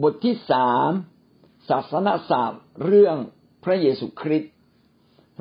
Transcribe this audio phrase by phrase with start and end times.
[0.00, 0.90] บทที่สาม
[1.68, 3.16] ศาสนศาสตร์เรื่อง
[3.64, 4.52] พระเยซูคริสต์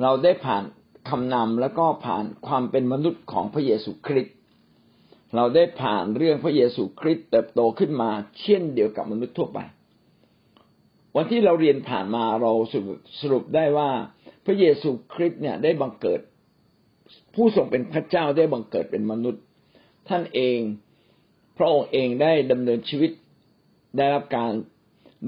[0.02, 0.64] เราได้ผ่าน
[1.10, 4.36] คำนำแล้วก็ผ่านความเป็นมนุษย์ของพระเยซูคริสต์
[5.36, 8.12] เราได้ผ่านเรื่องพระเยซูคริสต์เติบโตขึ้นมา
[8.42, 9.60] เช่นเดียวกับมนุษย์ทั่วไป
[11.16, 12.52] วันที่เราเรียนผ่านมาเรา
[13.22, 13.90] สรุปได้ว่า
[14.46, 16.22] พระเยซูคริสต์เนี่ยได้บังเกิด
[17.36, 19.44] ผู้ทรงเป็นพระเจ้าได้บังเกิดเป็นมนุษย์
[20.10, 20.60] ท่านเอง
[21.58, 23.12] พระองค์เองได้ดำเนินชีวิต
[23.98, 24.52] ได้รับการ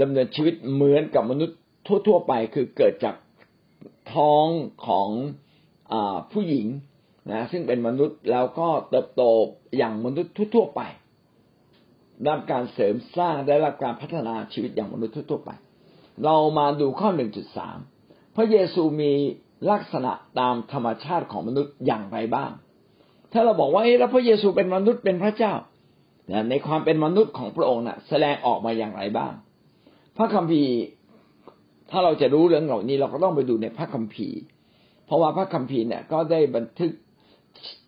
[0.02, 1.58] ดำเนินชีวิตเหมือนกับมนุษย์
[2.08, 3.16] ทั่ว ๆ ไป คือเกิดจาก
[4.14, 4.48] ท้อง
[4.88, 5.10] ของ
[5.94, 5.96] อ
[6.32, 6.68] ผู้หญิง
[7.32, 9.24] นะซึ่งเป็นมนุษย์แล้วก็เติบโต
[9.78, 10.82] อย่างมนุษย์ทั่ว ๆ ไป
[12.22, 15.52] ได้รับการเสริมสร้างได้รับการพัฒนาชีวิตอย่างมนุษย์ทั่ว ๆ ไป
[16.26, 17.78] เรามาดูข้อหนึ่งจุดสาม
[18.36, 19.14] พระเยซูมี
[19.72, 22.52] ลักษณะตามธรรมชาติของมนุษย์อย่างไรบ้าง
[23.32, 25.54] ถ้าเราบอกว่าเอ้แล้วพระเยซูเป็นมนุษย์เป็นพระเจ้า
[26.50, 29.34] ในความเป็นมนุษย์ของพระองค์นะ่ะ แสดงออกมาอย่างไรบ้าง
[30.18, 30.74] พระคัมภีร์
[31.90, 34.40] ถ้าเราจะรู้เรื่องเหล่านี้ เราก็ต้องไปดูในพระคัมภีร์
[35.06, 36.92] เพราะว่าพระคัมภีร์เนี่ยก็ได้บันทึก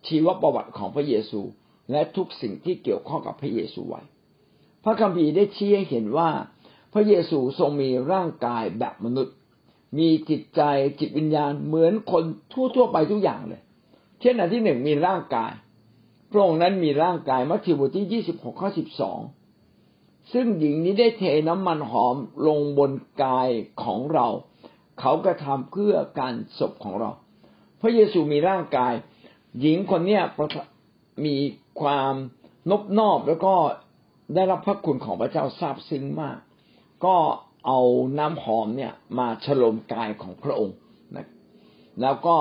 [0.06, 1.40] ชีวประวัติของพระเยซู
[1.90, 4.02] และทุกสิ่งที่เกี่ยวข้องกับพระเยซูไว้
[4.84, 6.30] พระคัมภีร์ได้ชี้ให้เห็นว่า
[6.94, 9.34] พระเยซูทรงมีร่างกายแบบมนุษย์
[9.98, 10.60] มีจิตใจ
[11.00, 13.62] จิตวิญญาณเหมือนคนทั่วๆไปทุกอย่างเลย
[14.20, 15.50] เช่นอันที่หนึ่งมีร่างกาย
[16.36, 19.18] ระองค์นั้นมีร่างกายมัทธิวบทที่ยี่สิบหกข้อสิบสอง
[20.32, 22.92] ซึ่งหญิงนี้ได้เทน้ำมันหอมลงบน
[23.22, 23.48] กาย
[23.82, 24.26] ของเรา
[25.00, 27.10] เขากระทำเพื่อการศพของเรา
[27.80, 28.92] พระเยซูมีร่างกาย
[29.60, 30.22] หญิงคนเนี้ย
[31.24, 31.36] มี
[31.80, 32.14] ความ
[32.70, 33.54] นบนอบแล้วก็
[34.34, 36.38] ได้รับพระคุณของพระเจ้าทราบซึ้งมาก
[37.04, 37.16] ก็
[37.66, 37.80] เอา
[38.18, 40.76] น้ำหอมเนี่ยมาฉลมกายของพระองค์
[41.16, 41.28] นะ
[42.02, 42.36] แล้วก็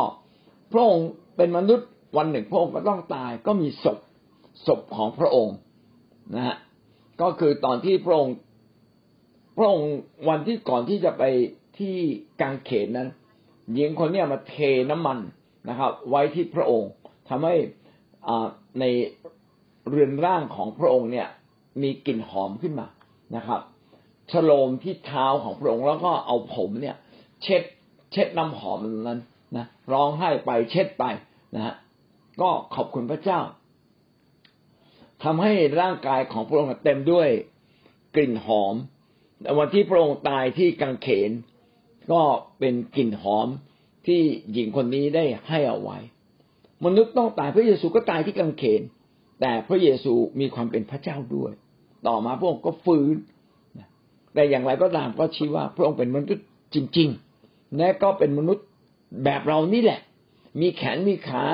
[0.71, 3.97] พระองค์เป็นมนุษย์ วันหนึ่งพระองค์ก็ต้องตายก็มีศพ
[4.67, 5.55] ศพของพระองค์
[6.35, 6.55] นะฮะ
[7.21, 8.35] ก็คือตอนที่พระองค์
[9.57, 9.91] พระองค์
[10.29, 11.23] วันที่ก่อนที่จะไป
[11.77, 11.95] ที่
[12.41, 13.09] กางเขนนั้น
[13.73, 14.55] หญิงคนนี้มาเท
[14.91, 15.19] น้ำมัน
[15.69, 16.91] นะครับ ไว้ที่พระองค์
[17.29, 17.55] ทำให้
[18.79, 18.83] ใน
[19.89, 21.27] เรือนร่างของพระองค์เนี่ย
[21.81, 22.87] มีกลิ่นหอมขึ้นมา
[23.35, 23.61] นะครับ
[24.31, 26.95] ฉโลมที่เท้าของพระองค์แล้วก็เอาผมเนี่ย
[27.43, 27.63] เช็ด
[28.11, 29.19] เช็ดน้ำหอมนั้น
[29.57, 31.03] นะร้องไห้ไปเช็ดไป
[31.55, 31.73] นะฮะ
[32.41, 33.39] ก็ขอบคุณพระเจ้า
[35.23, 37.29] ทำให้ร่างกายของพระองค์เต็มด้วย
[38.15, 38.75] กลิ่นหอม
[39.59, 41.31] วันที่พระองค์ตายที่กังเขน
[42.11, 42.21] ก็
[42.59, 43.47] เป็นกลิ่นหอม
[44.07, 45.97] ที่หญิงคนนี้ได้ให้เอาไว้
[46.85, 48.81] มนุษย์ต้องตายพระเยซูก็ตายที่กังเขน
[49.41, 51.51] แต่พระเยซูมีความเป็นพระเจ้าด้วย
[52.07, 53.15] ต่อมาพระองค์ก็ฟื้น
[54.33, 57.09] แต่อย่างไรก็ตามก็ชี้ว่าพระองค์เป็นมนุษย์จริง
[57.43, 58.65] ๆ และก็เป็นมนุษย์
[59.23, 59.99] แบบเรานี่แหละ
[60.61, 61.45] มีแขนมีขา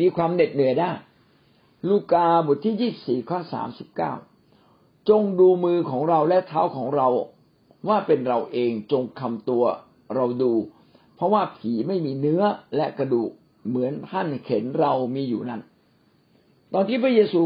[0.00, 0.90] มีความเหน็ดเหนื่อยได้
[1.88, 4.12] ลูกาบทที่ยี่สี่ข้อสามสิบเก้า
[5.08, 7.08] จงดูมือของเราและเท้าของเรา
[7.88, 9.64] ว่าเป็นเราเองจงคำตัว
[10.14, 10.52] เราดู
[11.14, 12.42] เพราะว่าผีไม่มีเนื้อ
[12.76, 13.30] และกระดูก
[13.68, 15.60] เหมือนท่านเข็นเรามีอยู่นั้น
[16.72, 17.40] ตอนที่พระเยซู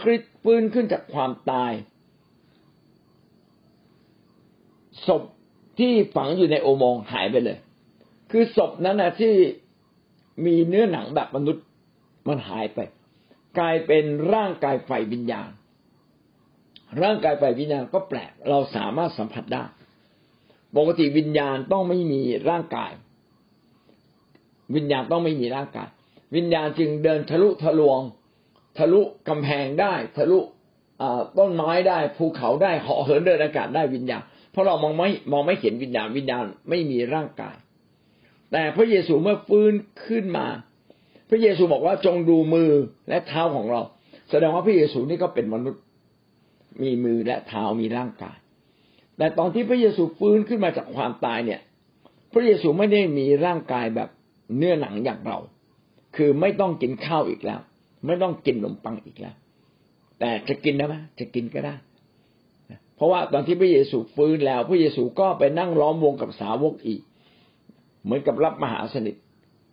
[0.00, 1.72] คริสต์ฟื้นขึ้นจากความตาย
[5.06, 5.22] ศพ
[5.78, 7.58] ที่ฝังอยู่ในโอมองหายไปเลย
[8.30, 9.34] คือศพนั้นนะที่
[10.46, 11.64] มีเนื้อหนังแบบมนุษย์
[12.28, 12.78] มันหายไป
[13.58, 15.50] กลายเป็นร่างกายฝ่ายวิญญาณ
[17.02, 19.64] ร่างกายฝ่ายวิญญาณก็แปลกเราสามารถสัมผัสได้
[20.76, 22.92] ปกติวิญญาณต้องไม่มีร่างกาย
[24.74, 25.88] วิญญาณต้องไม่มีร่างกาย
[26.36, 28.00] วิญญาณจึงเดินทะลุทะลวง
[28.78, 30.38] ทะลุกำแพงได้ ทะลุ
[31.38, 37.56] ต้นไม้ได้ภูเขาได้เหาะเหินเดินอากาศได้วิญญาณ เพราะเรามองไม่มองไม่เห็นวิญญาณวิญญาณไม่มีร่างกาย
[38.52, 39.72] แต่พระเยซูเมื่อฟื้น
[40.06, 40.46] ขึ้นมา
[41.34, 42.70] พระเยซูบอกว่าจงดูมือ
[43.08, 43.80] และเท้าของเรา
[44.30, 45.82] แสดงว่าพระเยซูนี่ก็เป็นมนุษย์
[46.82, 48.36] มีมือและเท้ามีร่างกาย
[49.18, 51.60] แต่ตอนที่พระเยซูฟื้นขึ้นมาจากความตายเนี่ย
[52.32, 54.08] พระเยซูไม่ได้มีร่างกายแบบ
[54.56, 55.38] เนื้อหนังอย่างเรา
[56.16, 57.60] คือไม่ต้องกินข้าวอีกแล้ว
[58.06, 59.34] ไม่ต้องกินขนมปังอีกแล้ว
[60.18, 61.74] แต่จะกินได้ไหมจะกินก็ได้
[62.96, 67.00] เพราะว่าตอนที่พระเยซูฟื้นแล้ว พระเยซูก็ไปนั่งล้อมวงกับสาวกอีก
[68.04, 69.16] เหมือนกับรับมหาสนิท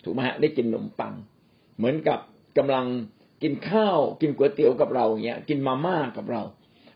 [0.03, 1.13] ถูกไหมฮะได้กินขนมปัง
[1.79, 2.19] เหมือนกับ
[2.57, 2.85] กำลัง
[3.43, 6.41] กินข้าวกินก๋วยเตี๋ยวกับเราอย่างเงี้ย กินมาม่ากับเรา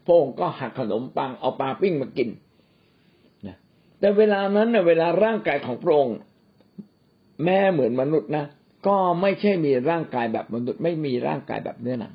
[0.06, 2.30] พระองค์ก็หักขนมปังเอาปลาปิ้งมากิน
[3.48, 3.58] นะ
[4.00, 6.18] แต่เวลานั้นเวลาร่างกายของพระองค์
[7.44, 8.46] แม่เหมือนมนุษย์นะ
[8.88, 12.14] ก็ไม่ใช่มีร่างกายแบบมนุษย์ ไม่มีร่างกายแบบเนื้อหนัง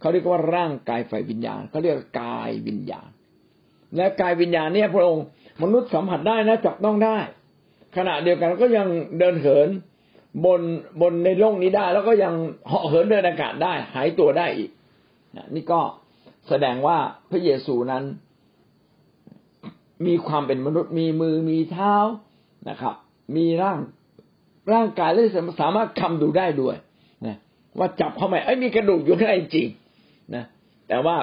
[0.00, 3.08] เขาเรียกว่าร่างกายฝ่ายวิญญาณเขาเรียกกายวิญญาณ
[3.96, 5.24] และกายวิญญาณเนี่ยพระองค์
[5.62, 7.18] มนุษย์สัมผัสได้นะจับต้องได้
[7.96, 8.88] ขณะเดียวกันก็ยัง
[9.18, 9.68] เดินเหิน
[10.44, 10.60] บน
[11.00, 12.34] บนในโลกนี้ได้ แล้วก็ยัง
[12.66, 14.70] เหาะเหินเดินอากาศได้ หายตัวได้อีก
[15.54, 15.80] นี่ก็
[16.48, 16.98] แสดงว่า
[17.30, 18.04] พระเยซูนั้น
[20.06, 21.94] มีความเป็นมนุษย์มีมือมีเท้า
[22.68, 22.94] นะครับ
[23.36, 23.78] มีร่าง
[24.72, 25.22] ร่างกายและ
[25.60, 26.76] สามารถคำดูได้ด้วย
[27.26, 27.36] นะ
[27.78, 29.68] ว่าจับเข้าไปไอ้ยมีกระดูกอยู่ข้างในจริง
[30.34, 30.44] นะ
[30.88, 31.16] แต่ว่า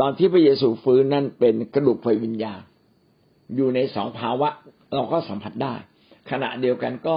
[0.00, 2.60] ตอนที่พระเยซูฟื้นนั้นเป็นกระดูกไฟวิญญาณ
[3.54, 4.48] อยู่ในสองภาวะ
[4.94, 5.74] เราก็สัมผัสได้
[6.30, 7.16] ขณะเดียวกันก็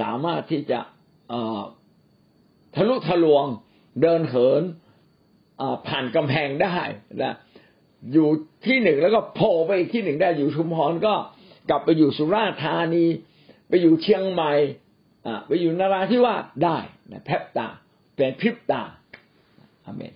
[0.00, 0.80] สามารถที่จะ
[2.74, 3.44] ทะลุทะลวง
[4.02, 4.62] เดินเหิน
[5.86, 6.76] ผ่านกำแพงได้
[7.22, 7.34] นะ
[8.12, 8.28] อยู่
[8.66, 11.14] ที่หนึ่งแล้วก็โผล่ไปอีกที่หนึ่งได้อยู่ชุมพรก็
[11.70, 13.04] กลับไปอยู่สุราษฎร์ธานี
[13.68, 14.52] ไปอยู่เชียงใหม่
[15.46, 16.76] ไปอยู่นาราธิวาสได้
[17.12, 17.68] นะแพบตา
[18.16, 18.82] เป็นพริบตา
[19.84, 20.14] อเมน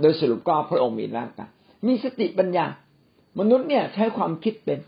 [0.00, 1.50] โดยสรุปก็พระองค์มีร่างกาย
[1.86, 2.66] มีสติปัญญา
[3.40, 4.78] มนุษย์เนี่ยใช้ความคิดเป็น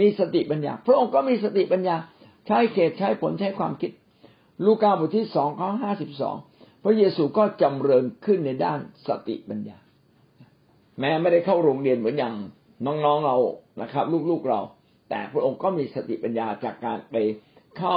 [0.00, 1.96] มีสติปัญญา พระองค์ก็มีสติปัญญา
[2.48, 3.90] ใช้เหตุใช้ผลใช้ความคิด
[4.64, 6.36] ลูกาบทที่สองข้อห้าสิบสอง
[6.84, 9.78] พระเยซูก็จำเริญขึ้นในด้านสติปัญญา
[11.00, 12.34] แม้ไม่ได้เข้าโรงเรียนเหมือนอย่าง
[12.86, 13.36] น้องๆเรา
[13.82, 14.60] นะครับ ลูกๆเรา
[15.10, 17.16] แต่พระองค์ก็มีสติปัญญาจากการไป
[17.78, 17.96] เข้า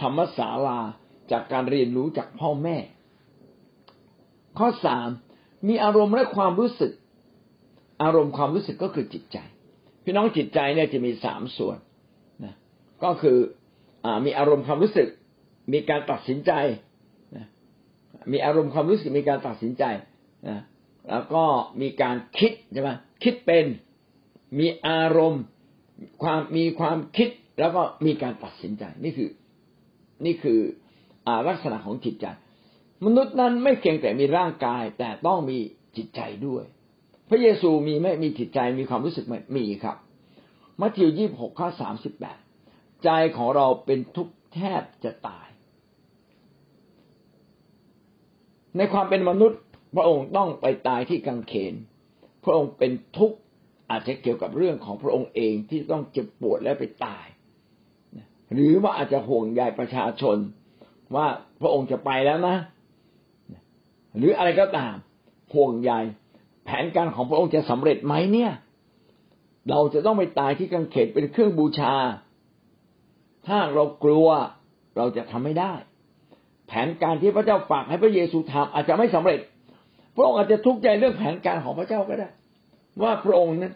[0.00, 0.80] ธรรมศาลา
[1.32, 2.76] จากการเรียนรู้จากพ่อแม่
[4.58, 5.08] ข้อสาม
[5.68, 6.92] มีอารมณ์และความรู้สึก
[8.02, 9.38] อารมณ์ความรู้สึกก็คือจิตใจ
[10.04, 11.78] พี่น้องจิตใจเนี่ยจะมีสามส่วน
[12.44, 12.54] นะ
[13.04, 13.57] ก็คืออ
[14.24, 15.08] มีอารมณ์ความรู้สึก
[15.72, 16.52] มีการตัดสินใจ
[18.32, 19.84] มีอารมณ์ความรู้สึกมีการตัดสินใจ
[20.48, 20.60] นะ
[21.08, 21.44] แล้วก็
[21.80, 22.90] มีการคิดใช่ไหม
[23.22, 23.66] คิดเป็น
[24.58, 25.42] มีอารมณ์
[26.22, 27.28] ความมีความคิด
[27.60, 29.30] แล้วก็มีการตัดสินใจ นี่คือ
[30.24, 30.60] นี่คือ
[31.26, 32.26] อลักษณะของจิตใจ
[33.04, 35.58] มนุษย์นั้นไม่เพียงแต่มีร่างกาย แต่ต้องมี
[35.96, 36.64] จิตใจด้วย
[37.28, 39.96] พระเยซูมีไหมมีจิตใจมีความรู้สึกไหมมีครับ
[40.80, 42.38] มัทธิวยี่หกข้อสามสิบแปด
[43.04, 45.48] ใจของเราเป็นทุกข์แทบจะตาย
[48.76, 49.60] ในความเป็นมนุษย์
[49.94, 51.74] พระองค์ต้องไปตายที่กังเขน
[52.44, 53.36] พระองค์เป็นทุกข์
[53.90, 57.26] อาจจะเกี่ยวกับเรื่องของพระองค์เองที่ต้องเจ็บปวดและไปตาย
[58.54, 60.36] หรือว่าอาจจะห่วงใยประชาชน
[61.16, 61.26] ว่า
[61.60, 62.56] พระองค์จะไปแล้วนะ
[64.16, 64.94] หรืออะไรก็ตาม
[65.54, 65.92] ห่วงใย
[66.64, 68.52] แผนการของพระองค์จะสำเร็จไหมเนี่ย
[69.70, 71.94] เราจะต้องไปตายที่กังเขนเป็นเครื่องบูชา
[73.48, 74.28] ถ้าเรากลัว
[74.96, 75.72] เราจะทำไม่ได้
[76.68, 79.40] แผนการที่พระเจ้าฝากให้พระเยซูทำอาจจะไม่สำเร็จ
[80.14, 82.28] พระองค์อาจจะทุกข์ใจเรื่องแผนการของพระเจ้าก็ได้
[83.02, 83.74] ว่าพระองค์นั้น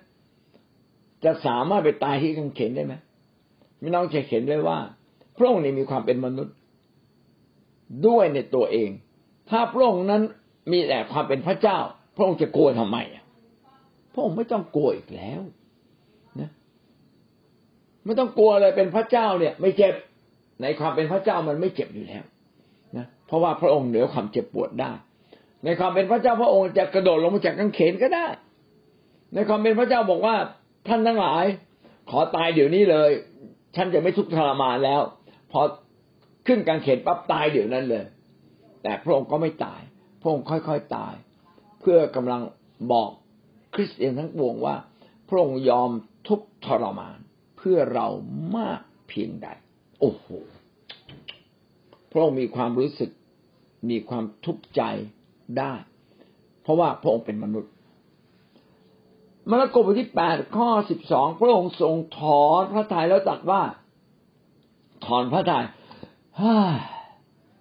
[1.24, 2.94] จะสามารถไปตายที่กังเขนได้ไหม
[3.80, 4.78] พี่น้องจะเห็นเลยว่า
[5.38, 6.54] พระองค์นี่มีความเป็นมนุษย์
[8.06, 8.90] ด้วยในตัวเอง
[9.50, 10.22] ถ้าพระองค์นั้น
[10.72, 11.78] มีแต่ความเป็นพระเจ้า
[12.16, 12.96] พระองค์จะกลัวทำไม
[14.12, 15.40] พระองค์ไม่ต้องกลัวอีกแล้ว
[18.04, 19.94] ไม่ต้องกลัวเลยเป็นพระเจ้าเนี่ย ไม่เจ็บ
[20.62, 22.24] ในความเป็นพระเจ้ามันไม่เจ็บอยู่แล้ว
[22.96, 24.92] นะเพราะว่าพระองค์เหนือความเจ็บปวดได้
[25.64, 28.26] ในความเป็นพระเจ้าพระองค์จะกระโดดลงมาจากกางเขนก็ได้
[29.34, 30.36] ในความเป็นพระเจ้าบอกว่า
[30.88, 31.44] ท่านทั้งหลาย
[32.10, 33.10] ขอตายเดี๋ยวนี้เลย
[33.76, 35.00] ฉันจะไม่ทุกข์ทรมานแล้ว
[35.52, 35.60] พอ
[36.46, 38.04] ขึ้นกางเขนปั๊บตายเดี๋ยวนั้นเลย
[38.82, 39.80] แต่พระองค์ก็ไม่ตาย
[40.20, 41.14] พระองค์ค่อยๆตาย
[41.80, 42.42] เพื่อกำลัง
[42.92, 43.10] บอก
[43.74, 44.74] คริสเตียนทั้งปวงว่า
[45.28, 45.90] พระองค์ยอม
[46.28, 47.18] ทุกข์ทรมาน
[47.62, 48.08] พื่อเรา
[48.56, 49.48] มากเพียงใด
[50.00, 50.26] โอ้โห
[52.10, 53.10] พระองค์มีความรู้สึก
[53.90, 54.82] มีความทุกข์ใจ
[55.58, 55.72] ได้
[56.62, 57.72] เพราะว่าพระองค์เป็นมนุษย์
[59.50, 63.62] มาระโกบทที่แปดข้อสิบสองพระองค์ทรงถอนพระทัยแล้วตัดว่า
[65.06, 65.64] ถอนพระทัย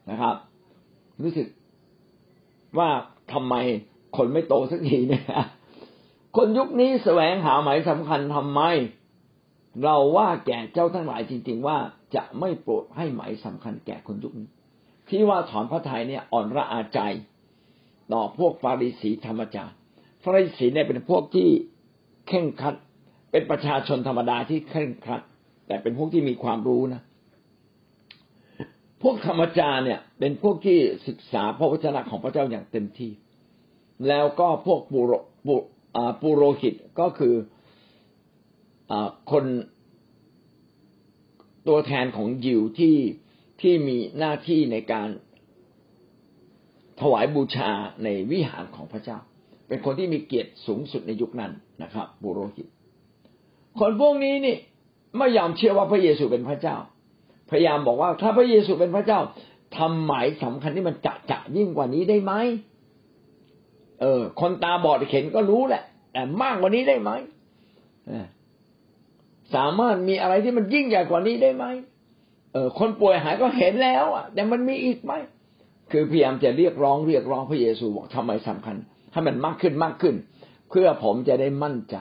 [0.10, 0.36] นะครับ
[1.22, 1.48] รู้สึก
[2.78, 2.90] ว่า
[3.34, 3.56] ทำไม
[4.18, 5.26] คนไม่โตสักทีเนี่ย
[6.36, 8.62] คนยุคนี้แสวงหาหมายสำคัญทำไม
[9.84, 11.78] เราว่าแก่เจ้าทั้งหลายจริง ๆ ว่า
[12.16, 14.50] จะไม่โปรดให้หมายสำคัญแก่คนยุคนี้
[15.10, 17.00] ที่ว่าถอนพระทัยเนี่ยอ่อนระอาใจ
[18.14, 19.74] ต่อพวกฟาริสีธรรมจาร
[20.24, 21.48] ฟาริสีเนี่ยเป็นพวกที่
[22.28, 22.76] เข่งคัด
[23.32, 25.22] เป็นประชาชนธรรมดาที่เข่งคัด
[25.68, 27.02] แต่เป็นพวกที่มีความรู้นะ
[29.02, 33.12] พวกธรรมจารเนี่ย เป็นพวกที่ศึกษาพระวจนะของพระเจ้าอย่างเต็มที่
[34.08, 35.12] แล้วก็พวกปุโร
[36.22, 37.36] ปุโรหิตก็คือ
[39.32, 39.46] คน
[41.68, 42.98] ตัวแทนของยิวที่
[43.62, 45.10] ที่มีหน้าที่ในการ
[47.02, 47.72] ถวายบูชา
[48.04, 49.18] ในวิหารของพระเจ้า
[49.68, 51.52] เป็นคนที่มีเกียรติสูงสุดในยุคนั้น
[51.84, 52.68] นะครับบุโรหิต
[53.80, 54.58] คนพวกนี้นี่
[55.18, 56.78] ไม่ยอมเชื่อว่าพระเยซูเป็นพระเจ้า
[57.50, 59.20] พยายามบอกว่าถ้าพระเยซูเป็นพระเจ้า
[59.78, 62.34] ทำหมายสำคัญที่มันจะจะยิ่งกว่านี้ได้ไหม
[64.02, 67.12] เออ คนตาบอดเห็นก็รู้แหละแต่มากกว่านี้ได้ไหม
[69.56, 71.66] สามารถมีอะไรที่มันยิ่งใหญ่กว่านี้ได้ไหม
[72.54, 75.14] เออคนป่วยหายก็เห็นแล้วอะ แต่มันมีอีกไหม
[75.92, 78.76] คือพยายามจะเรียกร้องเรียกร้องพระเยซูบอกทำไมสำคัญ
[79.12, 80.16] ให้มันมากขึ้นมากขึ้น
[80.70, 81.96] เพื่อผมจะได้มั่นใจ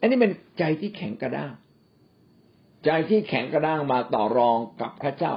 [0.00, 1.52] อันนี้เป็นใจที่แข็งกระด้าง
[2.84, 5.32] ใจที่แข็งกระด้างมาต่อรองกับพระเจ้า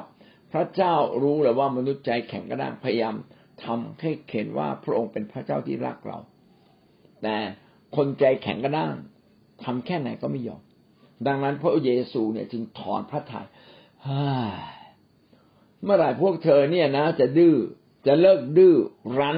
[0.53, 3.15] พระเจ้ารู้เลยว่ามนุษย์ใจแข็งกระด้างพยายาม
[3.63, 6.17] ทำให้เห็นว่าพระองค์เป็นพระเจ้าที่รักเรา
[7.23, 7.37] แต่
[7.95, 8.93] คนใจแข็งกระด้าง
[9.63, 10.61] ทำแค่ไหนก็ไม่ยอม
[11.25, 13.47] ดังนั้นพระเยซูเนี่ยจึงถอนพระทยัย
[15.83, 17.55] เมื่อไหร่พวกเธอเนี่ยนะ จะดื้อ
[18.07, 18.75] จะเลิกดื้อ
[19.19, 19.37] รั้น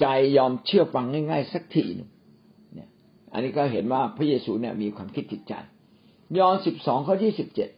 [0.00, 2.10] ใจยอมเชื่อฟังง่าย ๆ สักทีนึง
[2.74, 2.88] เนี่ย
[3.32, 5.54] อันนี้ก็เห็นว่าพระเยซูเนี่ยมีความคิดจิตใจ
[6.38, 7.68] ยอห์นสิบสองข้อที่สิบเจ็ด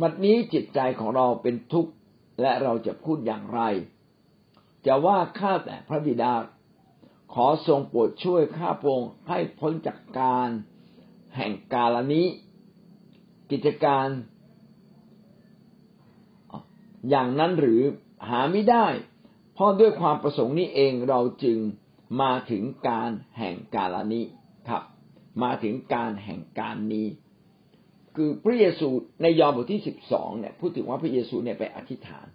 [0.00, 1.92] บัดนี้จิตใจของเราเป็นทุกข์
[2.40, 3.60] และเราจะพูดอย่างไร
[4.86, 6.32] จะว่าข้าแต่พระบิดา
[7.34, 10.48] ขอทรงโปรดช่วยข้าพงให้พ้นจากการ
[11.36, 12.26] แห่งกาลนี้
[13.50, 14.08] กิจการ
[17.10, 17.80] อย่างนั้นหรือ
[18.28, 18.86] หาไม่ได้
[19.54, 21.58] เพราะด้วยความประสงค์นี้เองเราจึง
[22.22, 24.24] มาถึงการแห่งกาลนี้
[24.68, 24.82] ครับ
[25.42, 27.08] มาถึงการแห่งการนี้
[28.16, 28.88] คือพระเยซู
[29.22, 32.26] ในยอห์นบทที่สิบสองเนี่ยพูดถึงว่าพระเยซูเนี่ยไปอธิษฐาน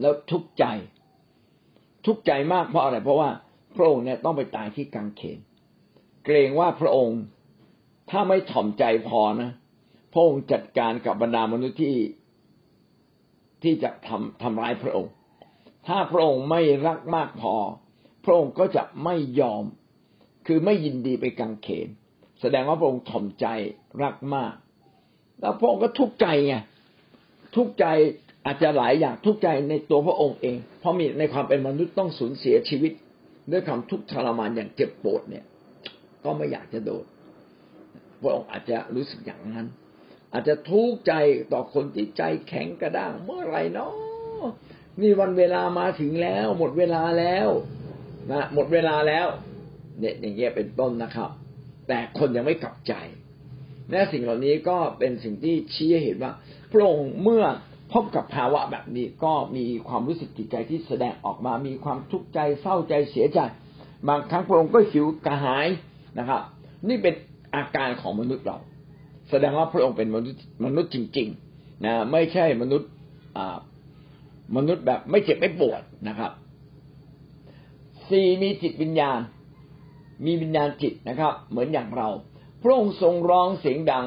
[0.00, 0.64] แล้วทุกข์ใจ
[2.06, 3.30] ทุกข์ใจมากเพราะอะไร เพราะว่า
[3.76, 5.38] พระองค์เนี่ยต้องไปตายที่กังเขน
[6.24, 7.20] เกรงว่าพระองค์
[8.10, 9.50] ถ้าไม่ถ่อมใจพอนะ
[10.12, 11.96] พระองค์จัดการกับบรรดามนุษย์ที่
[13.62, 15.12] ที่จะทำทำร้ายพระองค์
[15.86, 17.54] ถ้าพระองค์ไม่รักมากพอ
[18.24, 19.64] พระองค์ก็จะไม่ยอม
[20.46, 21.88] คือไม่ยินดีไปกังเขน
[22.40, 23.46] แสดงว่าพระองค์ถ่อมใจ
[24.02, 24.54] รักมาก
[25.40, 26.54] แล้วพระองค์ก็ทุกข์ใจไง
[27.56, 27.86] ทุกข์ใจ
[28.46, 32.92] อาจจะหลายอย่างทุกข์ใจในตัวพระองค์เอง เพราะมีในความเป็นมนุษย์ต้องสูญเสียชีวิต
[33.50, 35.44] ด้วยความทุกข์ทรมานอย่างเจ็บปวดเนี่ย
[36.24, 37.04] ก็ไม่อยากจะโดน
[38.22, 39.66] พระองค์อาจจะรู้สึกอย่างนั้น
[40.32, 41.12] อาจจะทุกข์ใจ
[41.52, 43.92] ต่อคนที่ใจแข็งกระด้างเมื่อไรเนาะ
[45.00, 47.48] นี่วันเวลามาถึงแล้ว หมดเวลาแล้ว
[48.30, 49.26] นะหมดเวลาแล้ว
[49.98, 51.30] เนี่ยอย่างเงี้ยเป็นต้นนะครับ
[51.88, 52.94] แต่คนยังไม่กลับใจ
[53.90, 56.32] และสิ่งเหล่านี้ก็เป็นสิ่งที่ชี้ให้เห็นว่า
[56.72, 57.44] พระองค์เมื่อ
[57.92, 63.40] พบกับภาวะแบบนี้ก็มีความรู้สึกจิตใจที่แสดงออกมา มีความทุกข์ใจเศร้าใจเสียใจ
[64.08, 65.66] บางครั้งพระองค์ก็หิวกระหาย
[66.18, 66.40] นะครับ
[66.88, 67.14] นี่เป็น
[67.54, 68.58] อาการของมนุษย์เรา
[69.30, 72.90] แสดงว่าพระองค์เป็นมนุษย์มนุษย์จริง ๆ นะ ไม่ใช่มนุษย์
[74.56, 76.32] มนุษย์แบบไม่เจ็บไม่ปวดนะครับ
[78.08, 79.18] สี่มีจิตวิญญาณ
[80.24, 82.08] มีวิญญาณจิตนะครับ เหมือนอย่างเรา
[82.62, 84.06] พระองค์ทรงร้องเสียงดัง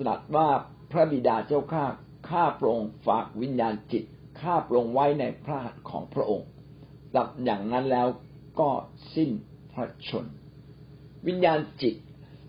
[0.00, 0.48] ตรัสว่า
[0.90, 1.84] พระบิดาเจ้าข้า
[2.28, 4.04] ข้าพระองค์ฝากวิญญาณจิต
[4.40, 6.46] ข้าพระองค์ไว้ในพระหัตถ์ของพระองค์
[7.12, 8.08] หลับอย่างนั้นแล้ว
[8.60, 8.70] ก็
[9.14, 9.30] สิ้น
[9.72, 10.26] พระชน
[11.28, 11.94] วิญญาณจิต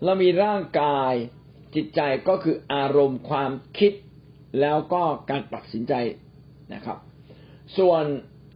[0.04, 1.14] เรามีร่างกาย
[1.76, 3.94] จิตใจก็คืออารมณ์ความคิด
[4.60, 5.94] แล้วก็การตัดสินใจ
[6.74, 6.98] นะครับ
[7.78, 8.04] ส่วน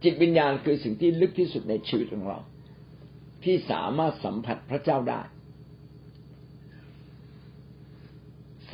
[0.04, 2.38] จิตวิญญาณคือสิ่งที่ลึกที่สุดในชีวิตของเรา
[3.44, 5.20] ที่สามารถสัมผัสพระเจ้าได้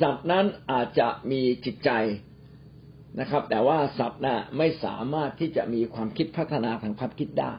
[0.01, 1.91] สัตว์นั้นอาจจะมีจิตใจ
[3.19, 7.51] นะครับ แต่ว่าสัตว์น่ะไม่สามารถที่จะมีความคิดพัฒนาทางความคิดได้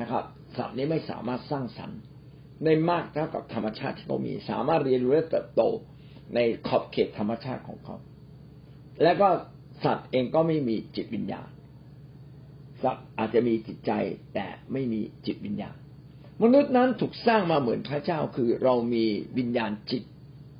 [0.00, 0.24] นะครับ
[0.56, 2.00] สัตว์นี้ไม่สามารถสร้างสรรค์
[2.64, 5.62] ได้มากเท่ากับธรรมชาติที่เขามี สามารถเรียนรู้และเติบโต
[6.34, 7.96] ในขอบเขตธรรมชาติของเขา
[9.02, 9.28] และก็
[9.84, 11.48] สัตว์เองก็ไม่มีจิตวิญญาณ
[12.82, 13.92] สัตว์อาจจะมีจิตใจ
[14.34, 15.76] แต่ไม่มีจิตวิญญาณ
[16.42, 19.04] มนุษย์นั้นถูกสร้างมาเหมือนพระเจ้าคือเรามี
[19.38, 20.02] วิญญาณจิต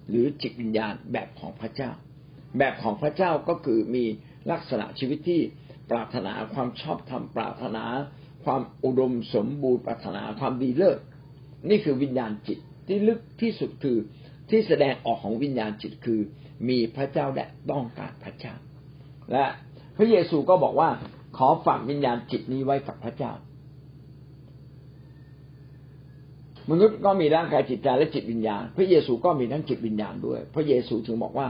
[0.09, 1.90] หรือจิตวิญญาณแบบของพระเจ้า
[2.59, 4.04] แบบของพระเจ้าก็คือมี
[4.50, 5.40] ลักษณะชีวิตที่
[5.90, 7.85] ปรารถนาความชอบธรรมปรารถนา
[8.45, 10.99] ความอุดมสมบูรณ์ปรารถนาความดีเลิศ
[11.69, 13.97] นี่คือวิญญาณจิตที่ลึกที่สุดคือ
[14.50, 16.21] ที่แสดงออกของวิญญาณจิตคือ
[16.69, 18.55] มีพระเจ้าและต้องการพระเจ้า
[19.33, 19.45] และ
[19.97, 20.90] พระเยซูก็บอกว่า
[21.37, 23.33] ขอฝากวิญญาณจิตนี้ไว้กับพระเจ้า
[26.71, 31.49] มนุษย์ก็มีร่างกายจิตใจและจิตวิญญาณ พระเยซูก็มีทั้งจิตวิญญาณด้วย พระเยซูถึงบอกว่า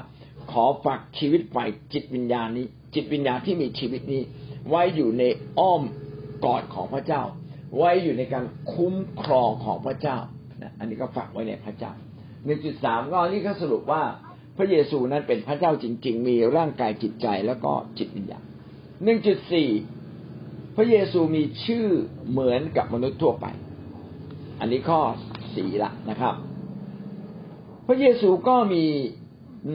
[0.53, 4.23] ขอฝากชีวิตฝ่ายจิตวิญญาณนี้ จิตวิญญาณที่มีชีวิตนี้
[4.69, 5.23] ไว้อยู่ใน
[5.59, 5.83] อ้อม
[6.45, 7.23] กอดของพระเจ้า
[7.77, 10.19] ไว้อยู่ในการคุ้มครองของพระเจ้า
[10.79, 11.93] อันนี้ก็ฝากไว้ในพระเจ้า
[12.45, 14.03] หนึ่งจุดสามก็นี่เขาสรุปว่า
[14.57, 18.45] พระเยซูนั้นเป็นพระเจ้าจริง ๆ มีร่างกายจิตใจแล้วก็จิตวิญญาณ
[19.05, 19.69] หนึ่งจุดสี่
[20.77, 21.87] พระเยซูมีชื่อ
[22.31, 23.47] เหมือนกับมนุษย์ทั่วไป
[24.61, 25.01] อันนี้ข้อ
[25.57, 26.35] สี่ละนะครับ
[27.87, 28.85] พระเยซูก็มี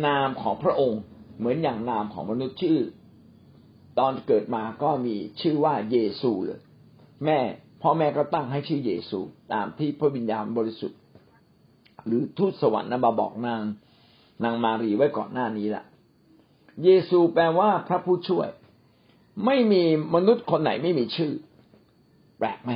[0.05, 1.01] นามของพระองค์
[1.37, 2.79] เหมือนอย่างนามของมนุษย์ชื่อ
[3.99, 6.61] ตอนเกิดมาก็มีชื่อว่าเยซูเลย
[7.25, 7.39] แม่
[7.81, 9.19] พ่อแม่ก็ตั้งให้ชื่อเยซู
[9.53, 10.99] ตามที่พระวิญญาณบริสุทธิ์
[12.05, 13.61] หรือทูตสวรรค์นะมาบอกนาง
[14.43, 15.83] นางมารีไว้ก่อนหน้านี้ละ
[16.83, 18.47] เยซูแปลว่าพระผู้ช่วย
[19.45, 19.83] ไม่มี
[20.15, 21.31] มนุษย์คนไหนไม่มีชื่อ
[22.37, 22.71] แปลกไหม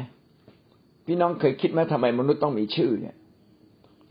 [1.06, 3.16] พี่น้องเคยคิดไหมทำไมมนุษย์ต้องมีชื่อเนี่ย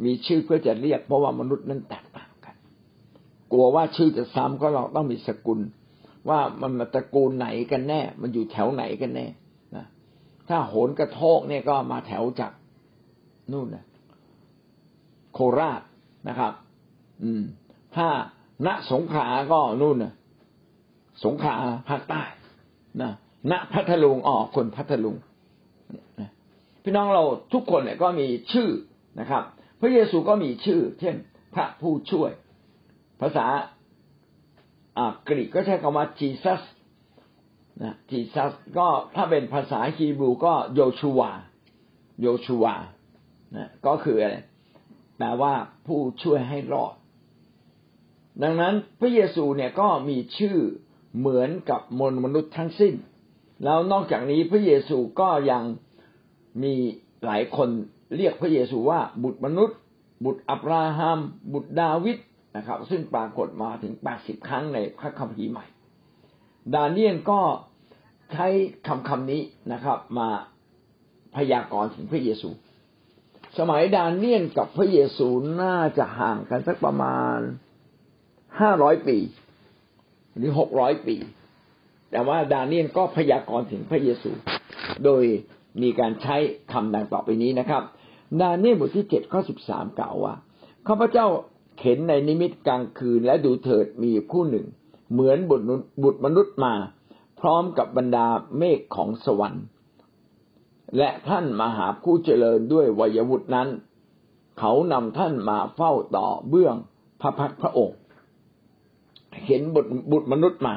[0.05, 2.55] มีชื่อเพื่อจะเรียกเพราะว่ามนุษย์นั้นแตกต่างกัน
[3.53, 5.61] กลัวว่าชื่อจะซ้ำก็เราต้องมีสกุล
[6.29, 9.27] ว่ามันมาตระกูลไหนกันแน่ มันอยู่แถวไหนกันแน่
[10.49, 12.53] ถ้าโหนกระโทกเนี่ยก็มาแถวจาก
[13.53, 13.85] นู่นนะ
[15.33, 15.83] โคราช
[16.29, 16.53] นะครับ
[17.23, 17.43] อืม
[17.97, 18.09] ถ้า
[18.67, 20.15] ณสงขลาก็นู่นนะ
[21.25, 21.57] สงขลา
[21.89, 22.23] ภาคใต้
[23.03, 23.13] นะ
[23.51, 25.17] ณพัทลุงออกคนพัทลุง
[26.83, 28.69] พี่น้องเราทุกคนเนี่ยก็มีชื่อ
[29.21, 29.43] นะครับ
[29.81, 31.15] พระเยซูก็มีชื่อ เช่น
[31.55, 32.31] พระผู้ช่วย
[33.21, 33.47] ภาษา
[34.97, 36.63] อ่ากรีกก็ใช้คำว่า Jesus
[37.83, 41.31] นะ Jesus ก็ถ้าเป็นภาษาฮีบรูก็โยชูวา
[42.23, 42.75] โยชูวา
[43.57, 44.37] นะก็คืออะไร
[45.17, 45.53] แปลว่า
[45.87, 46.95] ผู้ช่วยให้รอด
[48.43, 50.57] ดังนั้นพระเยซูเนี่ยก็มีชื่อ
[51.19, 52.95] เหมือนกับมนมนุษย์ทั้งสิ้น
[53.65, 55.63] แล้วนอกจากนี้พระเยซูก็ยัง
[56.63, 56.75] มี
[57.25, 57.69] หลายคน
[58.17, 59.79] เรียกพระเยซูว่าบุตรมนุษย์
[60.25, 61.19] บุตรอับราฮัม
[61.53, 62.19] บุตรดาวิด
[62.57, 65.67] นะครับ ซึ่งปรากฏมาถึงแปดสิบครั้งในพระคัมภีร์ใหม่
[66.75, 67.41] ดาเนียนก็
[68.33, 68.47] ใช้
[68.87, 69.43] คำคำนี้
[69.73, 70.29] นะครับ มา
[71.37, 72.49] พยากรณ์ถึงพระเยซู
[73.59, 75.29] สมัยดาเนียนกับพระเยซู
[75.63, 77.39] น่าจะห่างกันสักประมาณ
[78.61, 79.19] ห้าร้อยปี
[80.37, 81.17] หรือหกร้อยปี
[82.11, 84.31] แต่ว่าดาเนียนก็พยากรณ์ถึงพระเยซู
[85.05, 85.25] โดย
[85.83, 86.37] มีการใช้
[86.73, 87.83] คำดังต่อไปนี้นะครับ
[88.41, 90.35] ดาเนียลบทที่เจ็ดข้อสิบสามกล่าวว่า
[90.89, 91.27] ข้าพเจ้า
[91.83, 94.67] เห็นในนิมิตกลางคืนและดูเถิดมีคู่หนึ่ง
[95.13, 96.75] เหมือนบุตรมนุษย์มา
[97.41, 98.27] พร้อมกับบรรดา
[98.59, 99.65] เมฆของสวรรค์
[100.99, 103.69] และท่านมาหาผู้เจริญด้วยวัยวุฒินั้น
[104.59, 106.77] เขานำท่านมาเฝ้าต่อเบื้อง
[107.21, 107.99] พระพักพระองค์
[109.47, 110.75] เห็นบุตรบุตรมนุษย์มา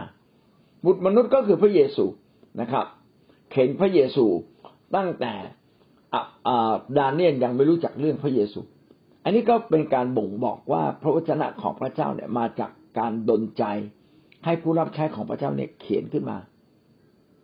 [0.86, 2.06] บุตรมนุษย์ก็คือพระเยซู
[2.62, 2.86] นะครับ
[3.54, 4.26] เห็นพระเยซู
[4.96, 5.34] ตั้งแต่
[6.98, 8.60] ดาเนียนยังไม่รู้จักเรื่องพระเยซู
[9.24, 13.64] อันนี้ก็เป็นการบ่งบอกว่าพระวจนะของพระเจ้าเนี่ยมาจากการดลใจ
[14.46, 16.38] ให้ผู้รับใช้ของพระเจ้าเนี่ยเขียนขึ้นมา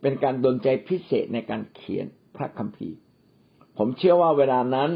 [0.00, 2.06] เป็นการดลใจพิเศษในการเขียน
[2.36, 2.96] พระคัมภีร์
[3.78, 4.90] ผมเชื่อว่าเวลานั้น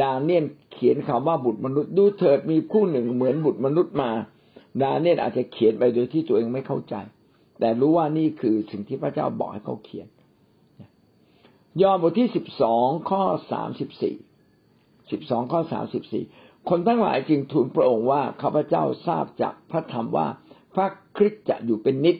[0.00, 4.10] ดาเนียนเขียนคำว่าบุตรมนุษย์ดูเถิดมีคู่หนึ่งเหมือนบุตรมนุษย์มา
[4.82, 6.94] ดาเนียนอาจจะเขียนไปโดยที่ตัวเองไม่เข้าใจ
[7.60, 10.08] แต่รู้ว่านี่คือสิ่งที่พระเจ้าบอกให้เขาเขียน
[11.82, 14.16] ยอห์นบทที่สิบสองข้อสามสิบสี่
[15.10, 16.24] สิบสองข้อสามสิบสี่
[16.68, 20.26] คนทั้งหลายจึงทูลพระองค์ว่าข้าพเจ้าทราบจากพระธรรมว่า
[20.74, 22.16] พระคริสต์จะอยู่เป็นนิจ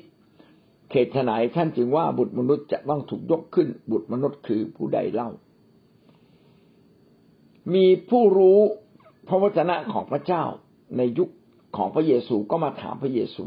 [0.90, 5.30] เขตไหนท่านจึงว่าบุตรมนุษย์จะต้องถูกยกขึ้น บุตรมนุษย์คือผู้ใดเล่า
[7.74, 8.58] มีผู้รู้
[9.28, 10.42] พระวจนะของพระเจ้า
[10.96, 11.28] ในยุค
[11.76, 13.44] ของพระเยซูก็มาถามพระเยซู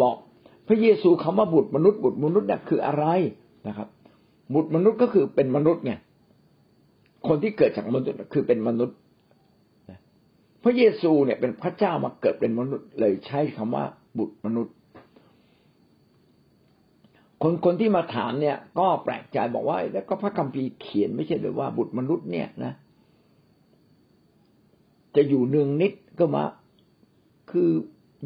[0.00, 0.16] บอก
[0.68, 3.04] พระเยซูคำว่าบุตรมนุษย์บุตรมนุษย์เนี่ยคืออะไร
[3.68, 3.88] นะครับ
[4.54, 5.92] บุตรมนุษย์ก็คือเป็นมนุษย์ไง
[7.26, 8.96] คนที่เกิดจากมนุษย์คือเป็นมนุษย์
[10.64, 13.84] พระเยซูเนี่ยเป็นพระเจ้ามาเกิดเป็นมนุษย์เลยใช้คำว่า
[14.18, 14.74] บุตรมนุษย์
[17.46, 22.72] คนคนที่มาถามเนี่ย ก็แปลกใจบอกว่า แล้วก็พระคัมภีร์เขียนไม่ใช่หรือว่าบุตรมนุษย์เนี่ยนะ
[25.16, 26.44] จะอยู่เนืองนิดก็มา
[27.50, 27.70] คือ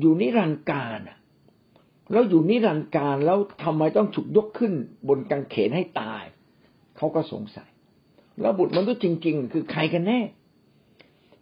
[0.01, 1.01] อยู่นิรันดร์การ
[2.13, 4.73] แล้วอยู่นิรันดร์การแล้วทำไมต้องถูกยกขึ้น
[5.09, 6.23] บนกางเขนให้ตาย
[6.97, 7.69] เขาก็สงสัย
[8.41, 10.21] แล้วบุตรมนุษย์จริง ๆ คือใครกันแน่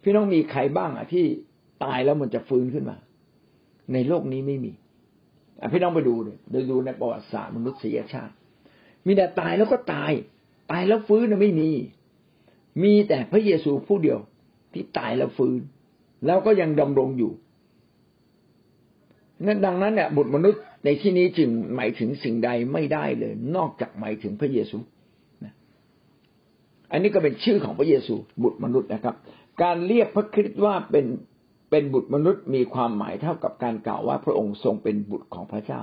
[0.01, 1.25] พี่น้องมีใครบ้างอะที่
[1.83, 2.97] ตายแล้วมันจะฟื้นขึ้นมา
[3.93, 4.73] ในโลกนี้ไม่มี
[5.73, 8.33] พี่น้องไปดูเลยดูดูในประวัติศาสตร์มนุษยชาติ
[9.05, 10.11] มีแต่ตายแล้วก็ตาย
[10.71, 11.69] ตายแล้วฟื้นไม่มี
[12.83, 14.19] มีแต่พระเยซูผู้เดียว
[14.73, 15.59] ที่ตายแล้วฟื้น
[16.25, 17.31] แล้วก็ยังดำรงอยู่
[19.45, 24.77] นั่นดังนั้นเนี่ยบุตรมนุษย์ในที่นี้จึงหมายถึงสิ่งใดไม่ได้เลย นอกจากหมายถึงพระเยซู
[26.91, 29.15] อันนี้ก็เป็นชื่อของพระเยซูบุตรมนุษย์นะครับ
[29.61, 31.05] การเรียกพระคริสต์ว่าเป็น
[31.69, 35.81] เป็นบุตรมนุษย์มีความหมายเท่ากับการกล่าวว่าพระองค์ทรงเป็นบุตรของพระเจ้า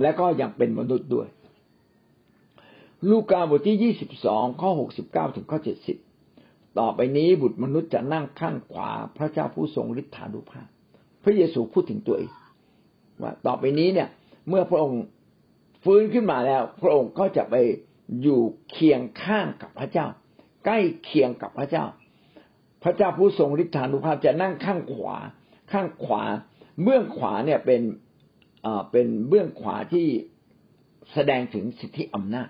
[0.00, 1.28] และก็ยังเป็นมนุษย์ด้วย
[3.10, 5.96] ลูกาบทที่ยี่สิบสองข้อหกสิบเก้าถึงข้อเจ็ดสิบ
[6.78, 10.68] ต่อไปนี้บุตรมนุษย์จะนั่งข้างขวาพระเจ้าผู้ทรงฤทธานุภาพ
[11.24, 12.30] พระเยซูพูดถึงตัวเอง
[13.22, 14.08] ว่าต่อไปนี้เนี่ย
[14.48, 15.02] เมื่อพระองค์
[15.84, 17.54] ฟื้นขึ้นมาแล้ว พระองค์ก็จะไป
[18.22, 20.06] อยู่เคียงข้างกับพระเจ้า
[20.64, 21.84] ใกล้เคียงกับพระเจ้า
[22.86, 25.16] พระเจ้าผู้ทรงฤทธานุภาพจะนั่งข้างขวา
[25.72, 26.22] ข้างขวา
[26.82, 27.82] เบื้องขวาเนี่ยเป็น
[28.92, 30.06] เป็นเบื้องขวาที่
[31.12, 32.48] แสดงถึงสิทธิอำนาจ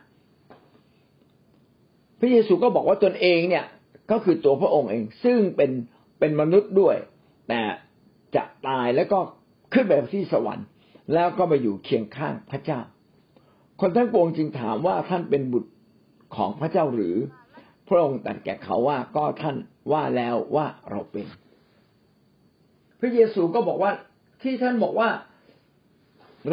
[2.20, 3.66] พระเยซูก็บอกว่าตนเองเนี่ย
[4.11, 5.70] ก็คือตัวพระองค์เอง ซึ่งเป็น
[6.18, 6.96] เป็นมนุษย์ด้วย
[7.49, 7.61] แต่
[8.37, 9.18] จะตายแล้วก็
[9.72, 10.66] ขึ้นไปที่สวรรค์
[11.14, 12.81] แล้วก็ไปอยู่เคียงข้างพระเจ้า
[13.81, 15.70] คนทั้งปวงจึงถามว่าท่านเป็นบุตร
[16.37, 17.16] ของพระเจ้าหรือ
[17.88, 19.57] พระองค์ตรัสแก่เขาว่าก็ท่าน
[19.92, 21.27] ว่าแล้วว่าเราเป็น
[23.01, 23.92] พระเยซูก็บอกว่า
[24.42, 25.11] ที่ท่านบอกว่า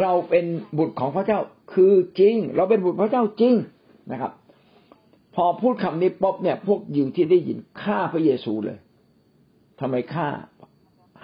[0.00, 0.44] เราเป็น
[0.78, 1.40] บุตรของพระเจ้า
[1.74, 3.54] คือจริง เราเป็นบุตรพระเจ้าจริง
[4.12, 4.32] นะครับ
[5.34, 8.78] พอพูดคำนี้ป๊บเนี่ย พวกยิวที่ได้ยินฆ่าพระเยซูเลย
[9.80, 10.28] ทำไมฆ่า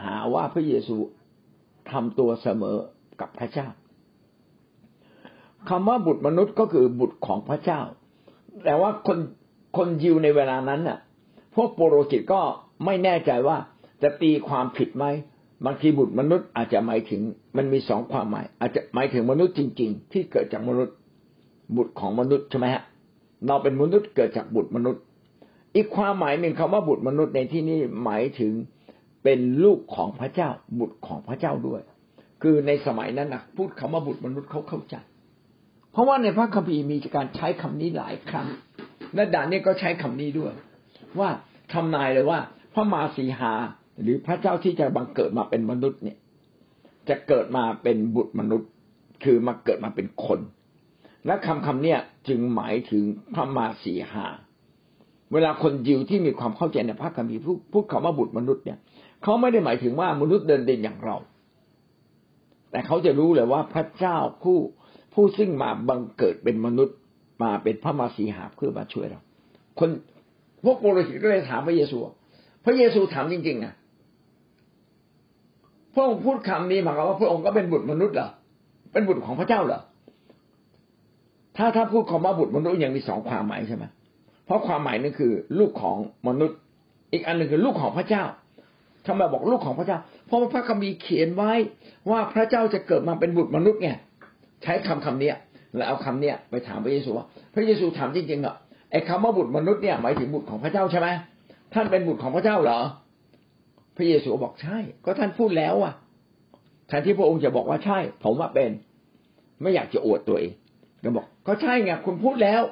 [0.02, 0.96] หาว่าพระเยซู
[1.90, 2.76] ทำตัวเสมอ
[3.20, 3.68] กับพระเจ้า
[5.68, 7.80] คำว่าบุตรมนุษย์ก็คือบุตรของพระเจ้า
[8.64, 9.18] แต่ว่าคน
[9.76, 10.98] คนยิวในเวลานั้นน่ะ
[11.54, 12.40] พวกโปรกิตก็
[12.84, 13.56] ไม่แน่ใจว่า
[14.02, 15.04] จะตีความผิดไหม
[15.66, 17.22] บางทีบุตรมนุษย์อาจจะหมายถึง
[17.56, 20.94] มันมีสองความหมาย อาจจะหมายถึงมนุษย์จริง ๆ ที่เกิดจากมนุษย์
[21.76, 22.82] บุตรของมนุษย์ใช่ไหมฮะ
[23.46, 25.02] เราเป็นมนุษย์เกิดจากบุตรมนุษย์
[25.74, 28.52] อีกความหมายหนึ่งคำว่าบุตรมนุษย์ในที่นี้หมายถึง
[29.24, 31.80] เป็นลูกของพระเจ้า บุตรของพระเจ้าด้วย
[32.42, 34.94] คือในสมัยนั้นนะพูดคำว่าบุตรมนุษย์เขาเข้าใจ
[35.92, 38.46] เพราะว่าในพระคัมภีร์มีการใช้คำนี้หลายครั้ง
[39.14, 40.52] และดานนี้ก็ใช้คำนี้ด้วย
[41.18, 41.28] ว่า
[41.72, 42.38] ทำนายเลยว่า
[42.74, 43.52] พระมาสีหา
[44.02, 46.18] หรือพระเจ้าที่จะบังเกิดมาเป็นมนุษย์เนี่ย
[47.08, 48.68] จะเกิดมาเป็นบุตรมนุษย์
[49.24, 50.40] คือมาเกิดมาเป็นคน
[51.26, 54.26] และคำคำเนี้ยจึงหมายถึงพระมาสีหา
[55.32, 57.42] เวลาคนยิวที่มีความเข้าใจในพระคัมภีร์
[57.72, 58.78] พูดคำว่าบุตรมนุษย์เนี่ย
[59.22, 61.16] เขาไม่ได้หมายถึงว่ามนุษย์เดินเด่นอย่างเรา
[62.70, 64.58] แต่เขาจะรู้เลยว่าพระเจ้าผู้
[65.14, 66.96] ผู้ซึ่งมาบังเกิดเป็นมนุษย์
[67.42, 69.20] มาเป็นพระมาสีหาเพื่อมาช่วยเรา
[69.78, 69.88] คน
[70.64, 71.96] พวกโปรหิตก็เลยถามพระเยซู
[72.64, 73.74] พระเยซูถามจริงๆอะ
[75.94, 78.28] พระองค์พูดคำนี้หมายความว่าพระองค์ก็เป็นบุตรมนุษย์เหรอ
[78.92, 79.80] เป็นบุตรของพระเจ้าเหรอ
[81.56, 83.84] ถ้าถ้าพูดคำว่าบุตรมนุษย์ยังมีสองความหมายใช่ไหม
[84.46, 85.96] เพราะความหมายนึงคือ ลูกของ
[86.28, 86.58] มนุษย์
[87.12, 88.24] อีกอันหนึ่งคือลูกของพระเจ้า
[89.06, 91.52] ทำไมบอกลูกของพระเจ้า เพราะพระคัมภีร์เขียนไว้
[92.10, 93.90] ว่าพระเจ้าจะเกิดมาเป็นบุตรมนุษย์ไง
[94.62, 95.30] ใช้คำคำนี้
[95.76, 98.56] แล้วเอาคำเนี้ยไปถามพระเยซูว่าพระเยซูถามจริงๆเหรอ
[98.90, 101.08] ไอ้คำว่าบุตรมนุษย์เนี่ยหมายถึงบุตรของพระเจ้าใช่ไหม
[101.74, 102.80] ท่านเป็นบุตรของพระเจ้าเหรอ
[103.96, 105.94] พระเยซูบอกใช่ ก็ท่านพูดแล้วอะ
[106.88, 108.70] แทนที่พระองค์จะบอกว่าใช่ ผมว่าเป็น
[109.62, 110.52] ไม่อยากจะอวดตัวเอง
[111.04, 112.62] ก็บอกก็ใช่ไงคุณพูดแล้ว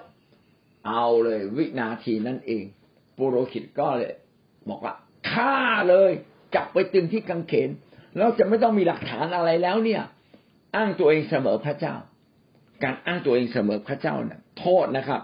[0.87, 2.65] เอาเลยวินาทีนั่นเอง
[3.17, 4.13] ปุโรหิตก็เลย
[4.69, 4.95] บอกว่า
[5.31, 5.57] ฆ่า
[5.89, 6.11] เลย
[6.55, 7.71] จับไปตึงที่กังเขน
[8.17, 10.03] แล้วจะไม่ต้องมีหลักฐานอะไรแล้วเนี่ย
[10.77, 11.95] อ้างตัวเองเสมอพระเจ้า
[12.83, 15.23] การอ้างตัวเองเสมอพระเจ้าเนี่ยโทษนะครับ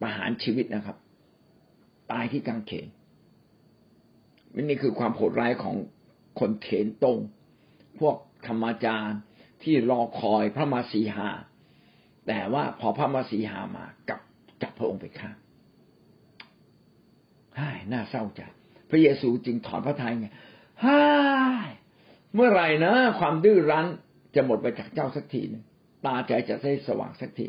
[0.00, 0.96] ประหารชีวิตนะครับ
[2.12, 2.88] ตายที่กังเขน
[4.68, 5.76] นี่คือความโหดร้ายของ
[6.40, 7.18] คนเขนตรง
[7.98, 9.18] พวกธรรมจารย์
[9.62, 11.28] ที่รอคอยพระมาสีหา
[12.26, 14.20] แต่ว่าพอพระมาสีหามากับ
[14.62, 15.30] จับพระองค์ไปฆ่า
[17.58, 18.40] ฮ่น่าเศร้าใจ
[18.90, 20.26] พระเยซูจึงถอนพระทัยไง
[20.84, 21.00] ฮ่า
[22.34, 23.86] เมื่อไหร่นะ ความดื้อรั้น
[24.34, 25.64] จะหมดไปจากเจ้าสักทีนึง
[26.06, 27.46] ตาใจจะได้สว่างสักที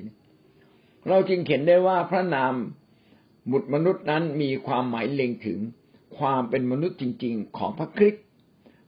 [1.10, 2.54] เราจึงเห็นได้ว่าพระนาม
[3.52, 5.60] บุตรมนุษย์นั้นมีความหมายเล็งถึง
[6.18, 8.24] ความเป็นมนุษย์จริง ๆ ของพระคริสต์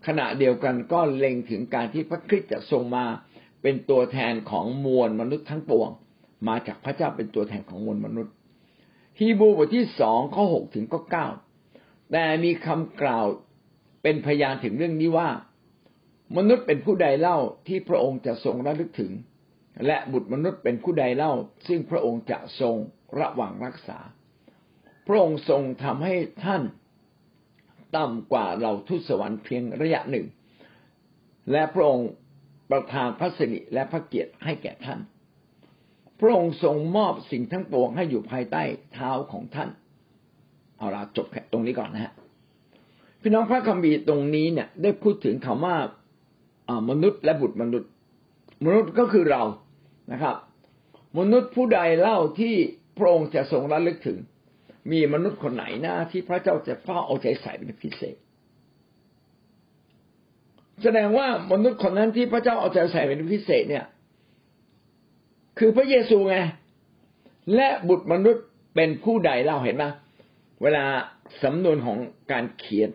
[0.08, 3.06] ขณะเดียวกันก็เล็งถึงการที่พระคริสต์จะทรงมา
[3.62, 5.90] เป็นตัวแทนของมวลมนุษย์ทั้งปวง
[6.48, 8.34] มาจากพระเจ้าเป็นตัวแทนของมวลมนุษย์
[9.20, 11.28] ฮีบรูบทที่สองข้อหกถึงข้อเก้า
[12.12, 13.26] แต่มีคำกล่าว
[14.04, 15.30] เป็นพยานถึงเรื่องนี้ว่า
[16.38, 19.12] มนุษย์เป็นผู้ใดเล่าที่พระองค์จะทรงระลึกถึง
[19.86, 21.34] และบุตรมนุษย์เป็นผู้ใดเล่า
[21.68, 22.76] ซึ่งพระองค์จะทรง
[23.20, 24.00] ระวังรักษา
[25.08, 26.64] พระองค์ทรงทำให้ท่าน
[27.98, 30.26] ต่ำกว่าเราทุสวรรค์เพียงระยะหนึ่ง
[31.52, 32.10] และพระองค์
[32.72, 35.00] ประทานพระสิริและพระเกียรติให้แก่ท่าน
[36.20, 39.70] พระองค์ทรงมอบสิ่งทั้งปวงให้อยู่ภายใต้เท้าของท่าน
[40.78, 42.14] เอาละจบแค่ตรงนี้ก่อนนะฮะ
[43.22, 45.76] พี่น้องพระคัมภีร์ตรงนี้เนี่ย ได้พูดถึงคำว่า
[46.90, 47.91] มนุษย์และบุตรมนุษย์
[48.66, 49.44] มนุษย์ก็คือเรา
[50.12, 50.36] นะครับ
[51.20, 52.56] มนุษย์ผู้ใดเล่าที่
[52.98, 54.18] พระองค์จะทรงระลึกถึง
[54.92, 58.16] มีมนุษย์คนไหนนะที่พระเจ้าจะเฝ้าเอาใจใส่เป็นพิเศษ
[60.84, 63.86] แสดงว่ามนุษย์คนนั้นที่พระเจ้าเอาใจใส่เป็นพิเศษเนี่ย
[65.60, 66.38] คือพระเยซูไง
[67.56, 68.46] และบุตรมนุษย์
[68.76, 69.86] เป็นผู้ใดเล่าเห็นไหม
[70.62, 70.86] เวลา
[71.44, 71.98] สำนวนของ
[72.32, 72.90] การเขียน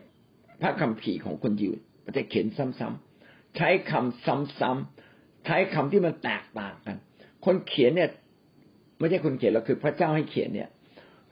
[0.63, 1.73] พระคัมภีร์ของคนยิว
[2.05, 4.96] มันจะเขียนซ้ำๆใช้คำซ้ำๆ
[5.47, 6.97] ใช้คำที่มันแตกต่างกัน
[7.45, 8.11] คนเขียนเนี่ย
[8.99, 10.69] ไม่ใช่คนเขียนเราคือพระเจ้าให้เขียนเนี่ย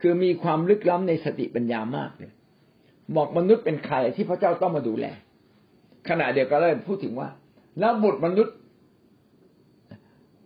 [0.00, 2.32] คือมีความลึกล้ำในสติปัญญามากเลย
[3.16, 5.06] บอกมนุษย์เป็นใครที่พระเจ้าต้องมาดูแล
[6.08, 7.28] ขณะเดียวกันเลยพูดถึงว่า
[7.78, 8.54] แล้วบุตรมนุษย์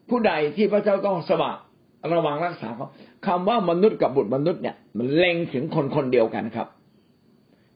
[0.08, 1.56] ผู้ใดที่พระเจ้าต้องสว่าง
[2.14, 2.88] ระวังรักษาเขา
[3.26, 6.68] คำว่ามนุษย์กับบุตรมนุษย์เนี่ย มันเล็งถึงคนคนเดียวกันครับ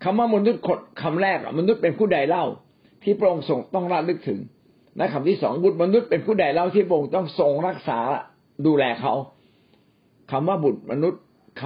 [0.04, 0.60] คำว่ามนุษย์
[1.02, 2.44] คำแรกมนุษย์เป็นผู้ใดเล่า
[3.02, 4.38] ที่พระองค์ทรงต้องระลึกถึง
[4.96, 7.98] และคำที่สองบุตรมนุษย์เป็นผู้ใดเล่าที่พระองค์ต้องทรงรักษา
[8.66, 9.14] ดูแลเขา
[10.30, 11.22] คำว่าบุตรมนุษย์
[11.60, 11.64] ค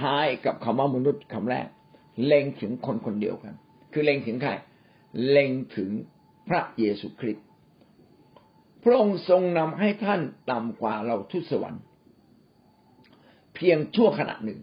[0.00, 1.66] ท้ายกับคำว่ามนุษย์คำแรก
[2.24, 3.54] เล็งถึงคนคนเดียวกัน
[3.92, 4.52] คือเล็งถึงใคร
[5.28, 5.90] เล็งถึง
[6.48, 7.46] พระเยซูคริสต์
[8.84, 11.82] พระองค์ทรงนำให้ท่านต่ำกว่าเราทุสวรรค์
[13.54, 14.60] เพียงชั่วขณะหนึ่ง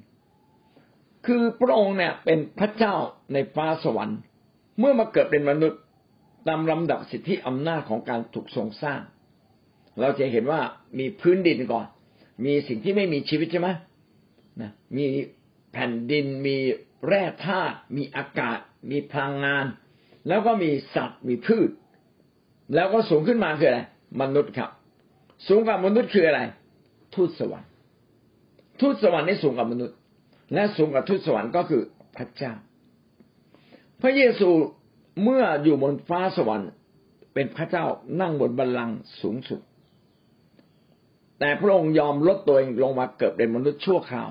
[1.26, 2.96] คือพระองค์เนี่ยเป็นพระเจ้า
[3.34, 4.20] ในฟ้าสวรรค์
[4.80, 5.82] เมื่อมาเกิดเป็นมนุษย์
[6.48, 9.02] ตามลำดับสิทธิอำนาจของการถูกทรงสร้าง
[10.00, 10.62] เราจะเห็นว่า
[11.00, 11.88] มีพื้นดินก่อน
[12.46, 13.70] มีสิ่งที่ไม่มีชีวิตใช่ไหม
[14.62, 15.06] นะมี
[15.72, 16.58] แผ่นดินมี
[17.08, 18.60] แร่ธาตุมีอากาศ
[18.92, 19.66] มีพลังงาน
[20.28, 21.70] แล้วก็มีสัตว์มีพืช
[22.76, 23.82] แล้วก็สูงขึ้นมาคืออะไร
[24.22, 24.70] มนุษย์ครับ
[25.48, 26.42] สูงกว่ามนุษย์คืออะไร
[27.16, 27.70] ทูตสวรรค์
[28.82, 29.96] ทูตสวรรค์นี่สูงกว่ามนุษย์
[30.54, 31.82] และสูงกว่าทูตสวรรค์ก็คือ
[32.18, 32.54] พระเจ้า
[34.02, 34.50] พระเยซู
[35.24, 36.72] เมื่ออยู่บนฟ้าสวรรค์
[37.34, 37.86] เป็นพระเจ้า
[38.22, 39.60] นั่งบนบัลลังก์สูงสุด
[41.40, 44.30] แต่พระองค์ยอมลดตัวเองลงมาเกิดเป็นมนุษย์ชั่วคราว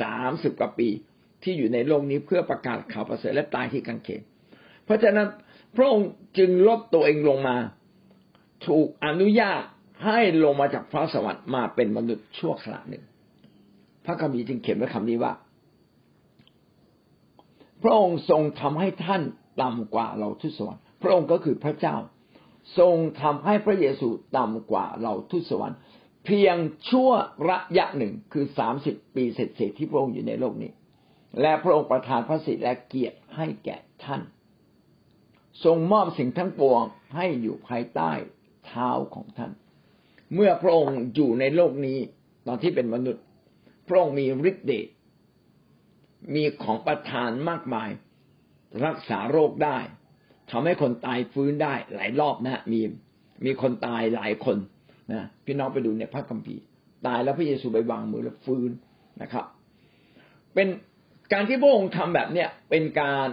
[0.00, 0.88] สามสิบกว่าปี
[1.42, 4.22] ที่อยู่ในโลกนี้เพื่อประกาศข่าวประเสริฐและตายที่กังเขน
[4.84, 5.28] เพราะฉะนั้น
[5.76, 7.56] พระองค์จึงลดตัวเองลงมา
[8.66, 9.62] ถูกอนุญาต
[10.04, 13.04] ให้ลงมาจากฟ้าสวรรค์มาเป็นมนุษย์ชั่วขณะหนึ่ง
[14.04, 15.32] พระคัมภีร์จึงเขียนไว้คำนี้ว่า
[17.82, 19.22] พระองค์ทรงทำให้ท่าน
[19.60, 21.96] ต่ำกว่าเราทุสวรรค์ พระองค์ก็คือพระเจ้า
[22.78, 25.78] ทรงทำให้พระเยซูต่ำกว่าเราทุสวรรค์
[26.24, 26.56] เพียง
[26.88, 27.10] ชั่ว
[27.50, 29.38] ระยะหนึ่งคือสามสิบปีเศ
[29.68, 30.70] ษที่พระองค์อยู่ในโลกนี้
[31.40, 34.22] และพระองค์ประทานพระสิทธิและเกียรติให้แก่ท่าน
[35.64, 36.82] ทรงมอบสิ่งทั้งปวง
[37.14, 38.12] ให้อยู่ภายใต้
[38.66, 39.52] เท้าของท่าน
[40.34, 41.98] เมื่อพระองค์อยู่ในโลกนี้
[42.46, 43.24] ตอนที่เป็นมนุษย์
[43.88, 44.88] พระองค์มีฤทธิ์เดช
[46.34, 47.90] มีของประทานมากมาย
[48.84, 49.78] รักษาโรคได้
[50.50, 52.80] ทำให้คนตายฟื้นได้หลายรอบนะมี
[53.44, 54.56] มีคนตายหลายคน
[55.12, 56.62] นะพี่น้องไปดูในพระคัมภีร์
[57.06, 58.70] ตายแล้วพระเยซูไปวางมือแล้วฟื้น
[59.22, 59.44] นะครับ
[60.54, 60.68] เป็น
[61.32, 63.28] การที่พระองค์ทำแบบเนี้ยเป็นการ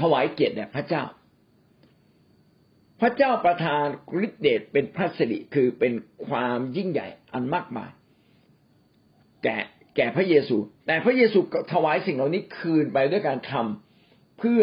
[0.00, 1.04] ถวายเกียรติแด่พระเจ้า
[3.00, 3.84] พระเจ้าประทาน
[4.26, 5.92] ฤทธิเดชเป็นพระสิริคือเป็น
[6.26, 7.90] ความยิ่งใหญ่อันมากมาย
[9.44, 9.58] แก่
[9.96, 11.38] แก่พระเยซู แต่พระเยซู
[11.72, 14.62] ถวายสิ่งเหล่านี้คืนไปด้วยการทำเพื่อ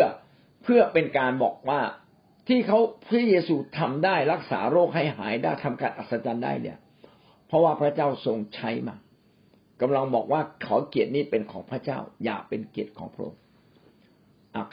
[0.63, 1.81] เพื่อเป็นการบอกว่า
[2.47, 6.77] ที่เขาพระเยซูทำได้รักษาโรคให้หายได้ทำการอัศจรรย์ได้เนี่ย
[7.47, 8.95] เพราะว่าพระเจ้าทรงใช้มา
[9.81, 13.39] กำลังบอกว่าขอเกียรตินี้เป็นของพระเจ้า อย่าเป็นเกียรติของพระองค์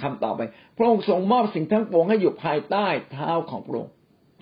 [0.02, 0.40] คำต่อไป
[0.76, 3.92] พระองค์ทรงมอบสิ่งทั้งปวงให้อยู่ภายใต้เท้าของพระองค์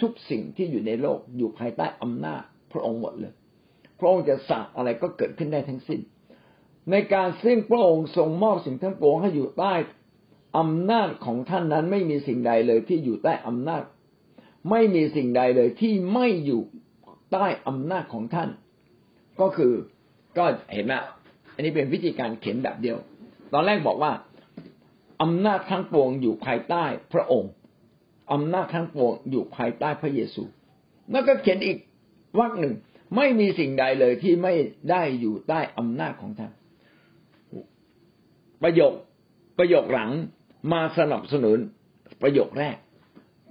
[0.01, 3.33] ทุกสิ่งที่อยู่ในโลกอยู่ภายใต้อำนาจพระองค์หมดเลย
[4.02, 6.00] พระองค์จะสั่งอะไรก็เกิดขึ้นได้ทั้งสิ้น
[6.90, 9.74] ในการซึ่งพระองค์ทรงมอบสิ่งทั้งปวงให้อยู่ใต้
[10.58, 13.82] อำนาจของท่านนั้นไม่มีสิ่งใดเลยที่อยู่ใต้อำนาจ
[14.70, 16.62] ไม่มีสิ่งใดเลยที่ไม่อยู่
[17.32, 18.50] ใต้อำนาจของท่าน
[19.40, 19.72] ก็คือ
[20.38, 21.02] ก็เห็นนะ
[21.54, 22.96] อันนี้เป็นวิธีการเขียนแบบเดียว
[23.52, 24.12] ตอนแรกบอกว่า
[25.22, 27.52] อำนาจทั้งปวงอยู่ภายใต้พระองค์
[28.32, 30.42] อำนาจทั้งปวงอยู่ภายใต้พระเยซู
[31.12, 31.78] แล้วก็เขียนอีก
[32.38, 32.74] วรรคหนึ่ง
[33.16, 34.55] ไม่มีสิ่งใดเลยที่ไม่
[34.90, 36.53] ได้อยู่ใต้อำนาจของท่าน
[38.62, 38.92] ประโยค
[39.59, 40.11] ประโยคหลัง
[40.72, 41.59] มาสนับสนุน
[42.22, 42.77] ประโยคแรก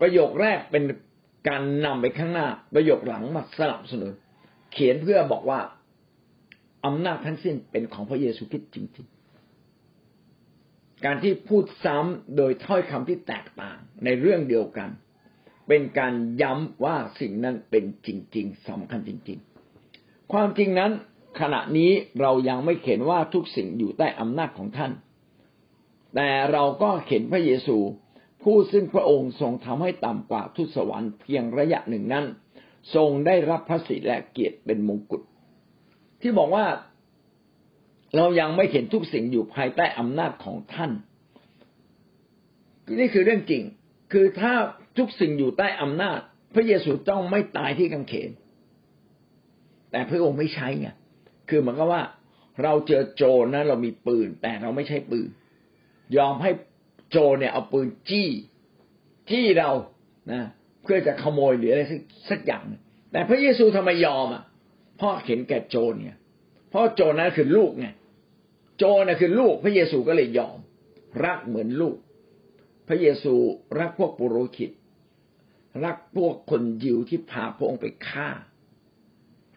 [0.02, 0.84] ประโยคแรกเป็น
[1.50, 4.12] การนำไปข้างหน้า ประโยคหลังมาสนับสนุน
[4.72, 5.60] เขียนเพื่อบอกว่า
[6.86, 14.90] อำนาจทั้งสิ้นเป็นของพระเยซูคริสต์จริงๆ การที่พูดซ้ำโดยถ้อยคำที่แตกต่างในเรื่องเดียวกัน
[15.68, 19.51] เป็นการย้ำว่าสิ่งนั้นเป็นจริง ๆสำคัญจริง ๆ
[20.32, 20.92] ความจริงนั้น
[21.40, 21.92] ขณะนี้
[22.22, 24.92] เรายังไม่เห็นว่าทุกสิ่งอยู่ใต้อำนาจของท่าน
[26.16, 27.78] แต่เราก็เห็นพระเยซู
[28.44, 32.26] ผู้ซึ่งพระองค์ทรงทำให้ต่ำกว่าทุสวรรค์เพียงระยะหนึ่งนั้น
[32.96, 35.22] ทรงได้รับพระสิทธิและเกียรติเป็นมงกุฎ
[36.22, 36.66] ที่บอกว่า
[38.16, 40.92] เรายังไม่เห็นทุกสิ่งอยู่ภายใต้อำนาจของท่าน
[43.00, 43.64] นี่คือเรื่องจริง
[44.14, 44.54] คือถ้า
[44.98, 46.18] ทุกสิ่งอยู่ใต้อำนาจ
[46.54, 48.30] พระเยซูต้องไม่ตายที่กังเขน
[49.92, 50.88] แต่พระองค์ไม่ใช้ไง
[51.50, 52.04] คือเหมือนกับว่า
[52.64, 55.30] เราเจอโจรนะเรามีปืน แต่เราไม่ใช่ปืน
[56.18, 56.52] ยอมให้
[57.12, 58.30] โจรเนี่ยเอาปืนจี้
[59.30, 59.72] จี้เรา
[60.32, 60.42] นะ
[60.84, 62.64] เพื่อจะขโมยหรืออะไรสักสักอย่าง
[63.12, 64.44] แต่พระเยซูทำไมยอมอะ
[64.98, 66.18] เพราะเห็นแก่โจรเนี่ย
[66.70, 67.88] เพราะโจรนั้นคือลูกไง
[68.78, 70.58] โจรน่ะคือลูกพระเยซูก็เลยยอม
[71.26, 71.98] รักเหมือนลูก
[72.88, 73.34] พระเยซู
[73.80, 74.72] รักพวกปุโรหิต
[75.84, 78.30] รักพวกคนยิวที่พาพระองค์ไปฆ่า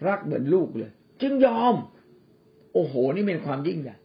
[0.09, 0.91] รักเหมือนลูกเลย
[1.23, 1.75] จึงยอม
[2.75, 3.97] โอ้โห นี่เป็นความยิ่งใหญ่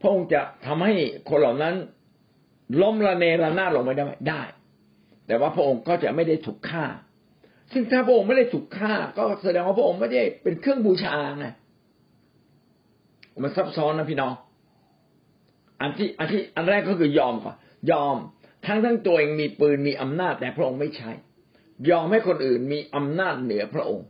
[0.00, 0.92] พระองค์จะทำให้
[1.28, 1.74] คนเหล่านั้น
[2.82, 4.42] ล้มละเนระนาดลงไปได้ไหมได้
[5.26, 6.84] แต่ว่าพระองค์ก็จะไม่ได้ถูกฆ่า
[7.72, 11.46] ซึ่งถ้าพระองค์ไม่ได้ถูกฆ่า ก็แสดงว่าพระองค์ไม่ได้เป็นเครื่องบูชาไง
[13.42, 14.32] มันซับซ้อนนะพี่น้อง
[15.80, 17.56] อันที่อันที่อันแรกก็คือยอมก่อน
[17.90, 18.16] ยอม
[18.66, 21.10] ทั้งทั้งตัวเองมีปืนมีอำนาจแต่พระองค์ไม่ใช้
[21.90, 24.06] ยอมให้คนอื่นมีอำนาจเหนือพระองค์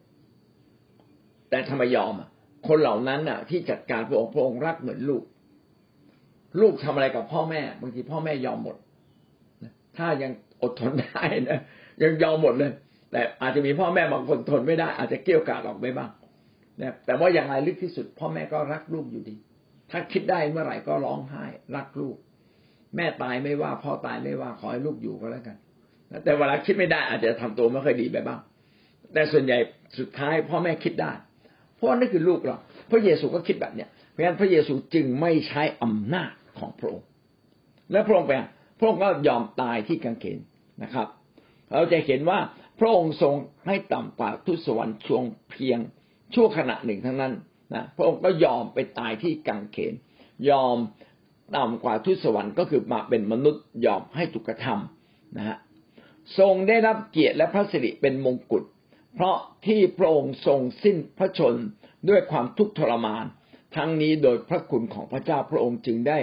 [1.54, 2.14] แต่ทำไมยอม
[2.68, 5.22] คนเหล่านั้นน่ะ ที่จัดการพระองค์พระองค์รักเหมือนลูก
[6.60, 8.76] ลูกทำอะไรกับพ่อแม่บางทีพ่อแม่ยอมหมด
[9.96, 11.60] ถ้ายังอดทนได้นะ
[12.02, 12.72] ยังยอมหมดเลย
[13.10, 16.10] แต่อาจจะมีพ่อแม่บางคนทนไม่ได้ อาจจะเกี่ยวกาดออกไปบ้าง
[16.80, 19.36] นะแต่ว่าอย่างไรลึกที่สุด พ่อแม่ก็รักลูกอยู่ดี
[19.90, 21.44] ถ้าคิดได้เมื่อไหร่ก็ร้องไห้
[21.76, 22.16] รักลูก
[22.96, 25.56] แม่ตายไม่ว่าพ่อตายไม่ว่าขอให้ลูกอยู่ก็แล้วกัน
[26.24, 28.40] แต่เวลาคิดไม่ได้อาจจะทำตัวไม่ค่อยดีไปบ้าง
[29.12, 29.58] แต่ส่วนใหญ่
[29.98, 31.12] สุดท้ายพ่อแม่คิดได้
[31.85, 32.57] ราะนั่นคือลูกเรา
[32.90, 37.07] พระเยซูก็คิดแบบเนี้ยเพราะฉะนั้นพระเยซูจึงไม่ใช้อำนาจของพระองค์
[37.92, 38.33] และพระองค์ไป
[38.79, 40.38] พระองค์ก็ยอมตายที่กางเขน
[40.83, 41.09] นะครับ
[41.73, 42.38] เราจะเห็นว่า
[42.81, 43.35] พระองค์ทรง
[43.66, 45.79] ให้ต่ำกว่าทุสวรรค์ช่วงเพียง
[46.35, 47.33] ชั่วขณะหนึ่งทั้งนั้น
[47.75, 49.94] นะพระองค์ก็ยอมไปตายที่กางเขน
[50.51, 50.77] ยอม
[51.57, 55.57] ต่ำกว่าทุสวรรค์ก็คือมาเป็นมนุษย์ยอมให้ถูกกระทำนะฮะ
[56.38, 58.64] ทรงได้รับเกียรติและพระสิริเป็นมงกุฎ
[59.14, 61.55] เพราะที่พระองค์ทรงสิ้นพระชน
[62.09, 63.24] ด้วยความทุกข์ทรมาน
[63.77, 66.18] ทั้งนี้โดยพระคุณของพระเจ้าพระองค์จึงได้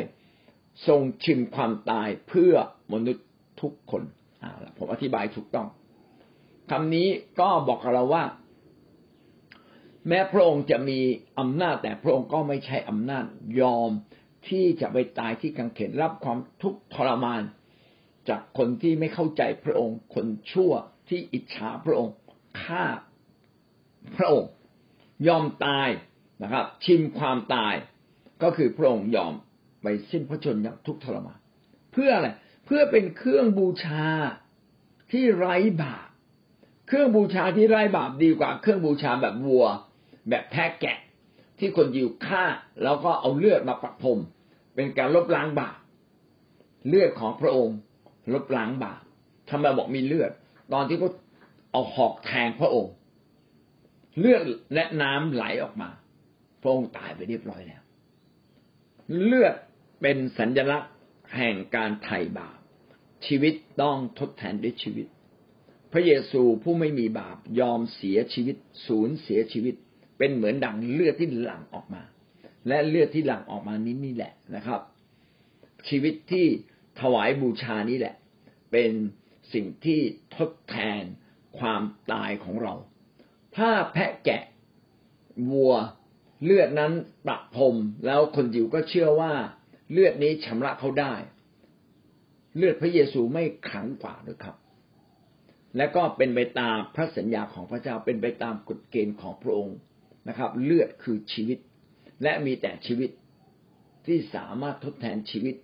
[0.87, 2.53] ทรงชิมความตายเพื่อ
[2.93, 3.27] มนุษย์
[3.61, 4.03] ทุกคน
[4.77, 5.67] ผมอธิบายถูกต้อง
[6.71, 7.07] คำนี้
[7.39, 8.23] ก็บอกกับเราว่า
[10.07, 10.99] แม้พระองค์จะมี
[11.39, 13.25] อำนาจ แต่พระองค์ก็ไม่ใช่อำนาจ
[13.61, 13.91] ยอม
[14.47, 17.41] ที่จะไปตายที่กังเขนรับความทุกข์ทรมาน
[18.29, 20.71] จากคนที่ไม่เข้าใจพระองค์ คนชั่ว
[21.09, 22.13] ที่อิจฉาพระองค์
[22.61, 22.83] ฆ่า
[24.17, 24.51] พระองค์
[25.27, 25.89] ยอมตาย
[26.43, 27.73] นะครับ ชิมความตาย
[28.43, 29.33] ก็คือพระองค์ยอม
[29.81, 31.39] ไปสิ้นพระชนอย่างทุกทรมาน
[31.93, 32.29] เพื่ออะไร
[32.65, 34.05] เพื่อเป็นเครื่องบูชา
[35.11, 36.07] ที่ไร้บาป
[36.87, 39.65] เครื่องบูชาที่ไร้บาปดีกว่า เครื่องบูชาแบบวัว
[40.29, 40.97] แบบแพะแกะ
[41.59, 42.43] ที่คนยิวฆ่า
[42.83, 44.19] แล้วก็เอาเลือดมาประพรม
[44.75, 45.77] เป็นการลบล้างบาป
[46.87, 47.77] เลือดของพระองค์
[48.33, 49.01] ลบล้างบาป
[49.49, 50.31] ทำไมบอกมีเลือด
[50.73, 51.09] ตอนที่เขา
[51.71, 52.93] เอาหอกแทงพระองค์
[54.19, 55.89] เลือดและน้ำไหลออกมา
[56.61, 57.81] พระองค์ตายไปเรียบร้อยแล้ว
[59.23, 59.55] เลือด
[60.01, 60.93] เป็นสัญลักษณ์
[61.35, 62.57] แห่งการไถ่บาป
[63.25, 65.07] ชีวิตต้องทดแทนด้วยชีวิต
[65.91, 68.55] พระเยซูผู้ไม่มีบาปยอมเสียชีวิต
[68.87, 69.75] สูญเสียชีวิต
[70.17, 72.03] เป็นเหมือนดังเลือดที่หลั่งออกมา
[72.67, 74.81] และเลือดที่หลั่งออกมานี้นี่แหละนะครับ
[75.89, 76.45] ชีวิตที่
[77.01, 78.15] ถวายบูชานี้แหละ
[78.71, 78.91] เป็น
[79.53, 79.99] สิ่งที่
[80.35, 81.03] ทดแทน
[81.57, 82.73] ความตายของเรา
[83.57, 84.43] ถ้าแพะแกะ
[85.51, 85.73] วัว
[86.43, 86.93] เลือดนั้น
[87.25, 89.33] ประพรมแล้วคนยิวก็เชื่อว่า
[89.91, 91.13] เลือดนี้ชำระเขาได้
[92.57, 94.55] เลือดพระเยซูไม่ขังกว่าหรือครับ
[95.77, 99.77] และก็เป็นไปตามพระสัญญาของพระเจ้าเป็นไปตามกฎเกณฑ์ของพระองค์
[100.27, 101.59] นะครับ เลือดคือชีวิต
[102.23, 103.09] และมีแต่ชีวิต
[104.05, 105.55] ที่สามารถทดแทนชีวิต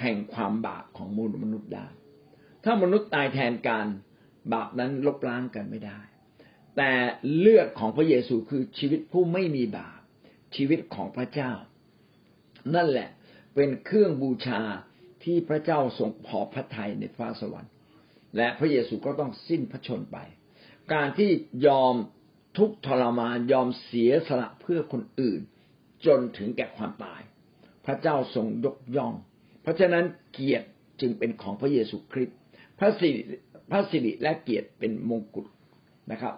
[0.00, 1.86] แห่งความบาปของมูลมนุษย์ได้
[2.64, 3.86] ถ้ามนุษย์ตายแทนการ
[4.52, 5.98] บาปนั้นลบล้างกันไม่ได้
[6.76, 6.92] แต่
[7.38, 10.00] เลือดของพระเยซูคือชีวิตผู้ไม่มีบาป
[10.56, 11.52] ชีวิตของพระเจ้า
[12.74, 13.08] นั่นแหละ
[13.54, 14.60] เป็นเครื่องบูชา
[15.24, 17.72] ที่พระเจ้าทรงพอพระทัยในฟ้าสวรรค์
[18.36, 20.18] และพระเยซูก็ต้องสิ้นพระชนไป
[20.92, 21.30] การที่
[21.66, 21.94] ยอม
[22.58, 25.40] ทุกทรมานยอมเสียสละเพื่อคนอื่น
[26.06, 27.20] จนถึงแก่ความตาย
[27.86, 29.14] พระเจ้าทรงยกย่อง
[29.62, 30.68] เพราะฉะนั้นเกียรติ
[31.00, 32.36] จึงเป็นของพระเยซูคริสต์
[32.78, 33.10] พระสิ
[33.70, 35.46] พระสิริและเกียรติเป็นมงกุฎ
[36.10, 36.34] นะครับ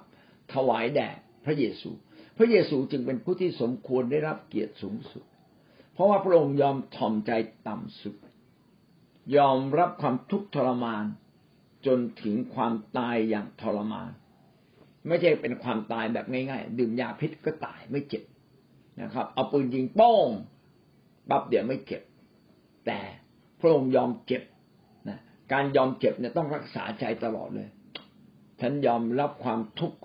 [0.52, 1.08] ถวายแด่
[1.44, 1.90] พระเยซู
[2.38, 5.24] พระเยซูจึงเป็นผู้ที่สมควรได้รับเกียรติสูงสุด
[5.92, 7.32] เพราะว่าพระองค์ยอมถ่อมใจ
[7.68, 8.16] ต่ำสุด
[9.36, 11.04] ยอมรับความทุกข์ทรมาน
[11.86, 14.10] จนถึงความตายอย่างทรมาน
[15.08, 18.24] ไม่ใช่เป็นความตายแบบง่ายๆ ดื่มยาพิษก็ตายไม่เจ็บ
[19.02, 20.28] นะครับ เอาปืนยิงโป้ง
[21.28, 22.02] ปั๊บเดี๋ยวไม่เจ็บ
[22.86, 23.00] แต่
[23.60, 24.42] พระองค์ยอมเจ็บ
[25.52, 27.68] การยอมเจ็บเนี่ยต้องรักษาใจตลอดเลย
[28.60, 29.98] ฉันยอมรับความทุกข์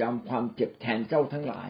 [0.00, 1.68] ยอมความเจ็บแทนเจ้าทั้งหลาย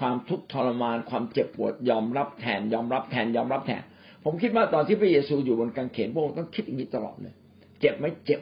[0.00, 3.82] ความทุกข์ทรมานความเจ็บปวด ยอมรับแทน ยอมรับแทนยอมรับแทน
[4.24, 7.34] ผมคิดว่าตอนที่พระเยซูอยู่บนกางเขนพระองค์ต้องคิดอย่างนี้ตลอดเลย
[7.80, 8.40] เจ็บไหมเจ็บ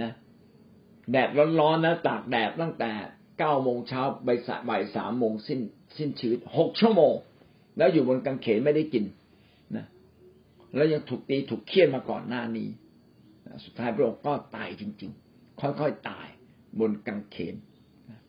[0.00, 0.10] นะ
[1.10, 1.28] แดด
[1.60, 2.90] ร้อนๆนะตากแดดตั้งแต่
[3.38, 4.38] เก้าโมงเช้าบ่าย
[4.68, 5.60] บ่ายสามโมงสิ้น
[5.96, 7.14] สิ้นชีวิตหกชั่วโมง
[7.78, 9.04] แล้วอยู่บนกางเขนไม่ได้กิน
[9.76, 9.86] นะ
[10.74, 12.68] แล้วยังถูกตีถูกเคี่ยนมาก่อนหน้านี้
[13.64, 16.28] สุดท้ายพระองค์ก็ตายจริง ๆ ค่อยๆตาย
[16.80, 17.54] บนกางเขน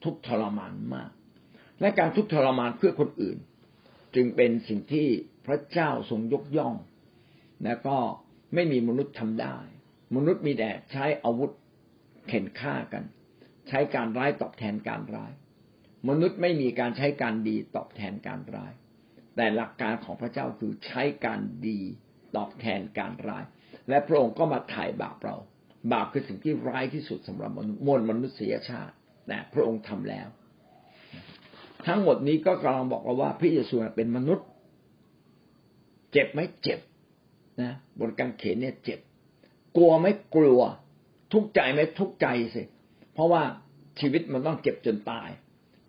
[0.04, 1.12] ทุกทรมานมาก
[1.82, 3.38] และการทุกทรมานเพื่อคนอื่น
[4.16, 5.08] จึงเป็นสิ่งที่
[5.46, 6.76] พระเจ้าทรงยกย่อง
[7.64, 7.98] และก็
[8.54, 9.58] ไม่มีมนุษย์ทำได้
[10.16, 11.52] มนุษย์มีแต่ใช้อาวุธ
[12.28, 13.04] เข็นฆ่ากัน
[13.68, 15.32] ใช้การร้ายตอบแทนการร้าย
[16.10, 18.74] มนุษย์ไม่มีการใช้การดีตอบแทนการร้าย
[19.36, 21.80] แต่หลักการของพระเจ้าคือใช้การดี
[22.36, 23.44] ตอบแทนการร้าย
[23.90, 25.36] และพระองค์ก็มาถ่ายบาปเรา
[25.94, 28.94] บาปคือสิ่งที่ร้ายที่สุดสำหรับมนุษย์มวลมนุษยชาติ
[29.28, 30.28] แต่พระองค์ทำแล้ว
[31.88, 34.48] ทั้งหมดนี้ก็กำลังบอกเราว่าพระเยซูเป็นมนุษย์
[36.12, 36.80] เจ็บไหมเจ็บ
[37.62, 39.00] นะบนกางเขนเนี่ยเจ็บ
[39.78, 40.62] กลัวไหมกลัว
[41.34, 42.64] ทุกข์ใจไหมทุกข์ใจสิ
[43.14, 43.42] เพราะว่า
[44.00, 45.30] ชีวิตมันต้องเจ็บจนตาย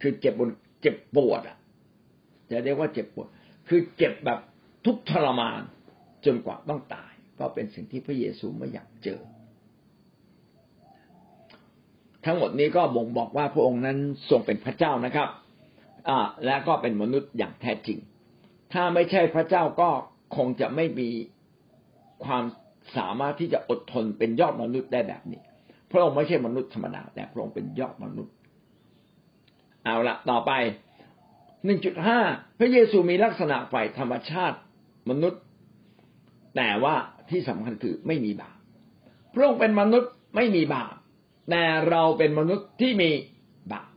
[0.00, 0.50] คือเจ็บบน
[0.82, 1.56] เจ็บปวดอะ
[2.50, 3.26] จะเรียกว่าเจ็บปวด
[3.68, 4.38] คือเจ็บแบบ
[4.84, 5.60] ทุกทรมาน
[6.26, 9.20] จนกว่าต้องตาย ก็เป็นสิ่งที่พระเยซูไม่อยากเจอ
[12.24, 13.98] ทั้งหมดนี้ก็บ่งบอกว่าพระองค์นั้น
[14.30, 15.28] ทรงเป็นพระเจ้านะครับ
[16.08, 17.98] อ่าและก็เป็นมนุษย์อย่างแท้จริง
[18.72, 19.90] ถ้าไม่ใช่พระเจ้าก็
[20.36, 21.08] คงจะไม่มี
[22.24, 22.44] ความ
[22.96, 25.40] สามารถที่จะอดทนเป็นยอดมนุษย์ได้แบบนี้
[25.90, 28.34] พระองค์ไม่ใช่มนุษย์ธรรมดาแต่พระองค์เป็นยอดมนุษย์
[29.84, 30.52] เอาละต่อไป
[31.64, 32.18] หนึ่งจุดห้า
[32.58, 34.56] พระเยซูมีลักษณะฝ่ายธรรมชาติ
[35.10, 35.42] มนุษย์
[36.56, 36.94] แต่ว่า
[37.30, 38.56] ที่สำคัญคือไม่มีบาป
[39.32, 40.94] พระองค์เป็นมนุษย์ไม่มีบาป
[41.50, 43.10] แต่เราเป็นมนุษย์ที่มี
[43.72, 43.88] บาป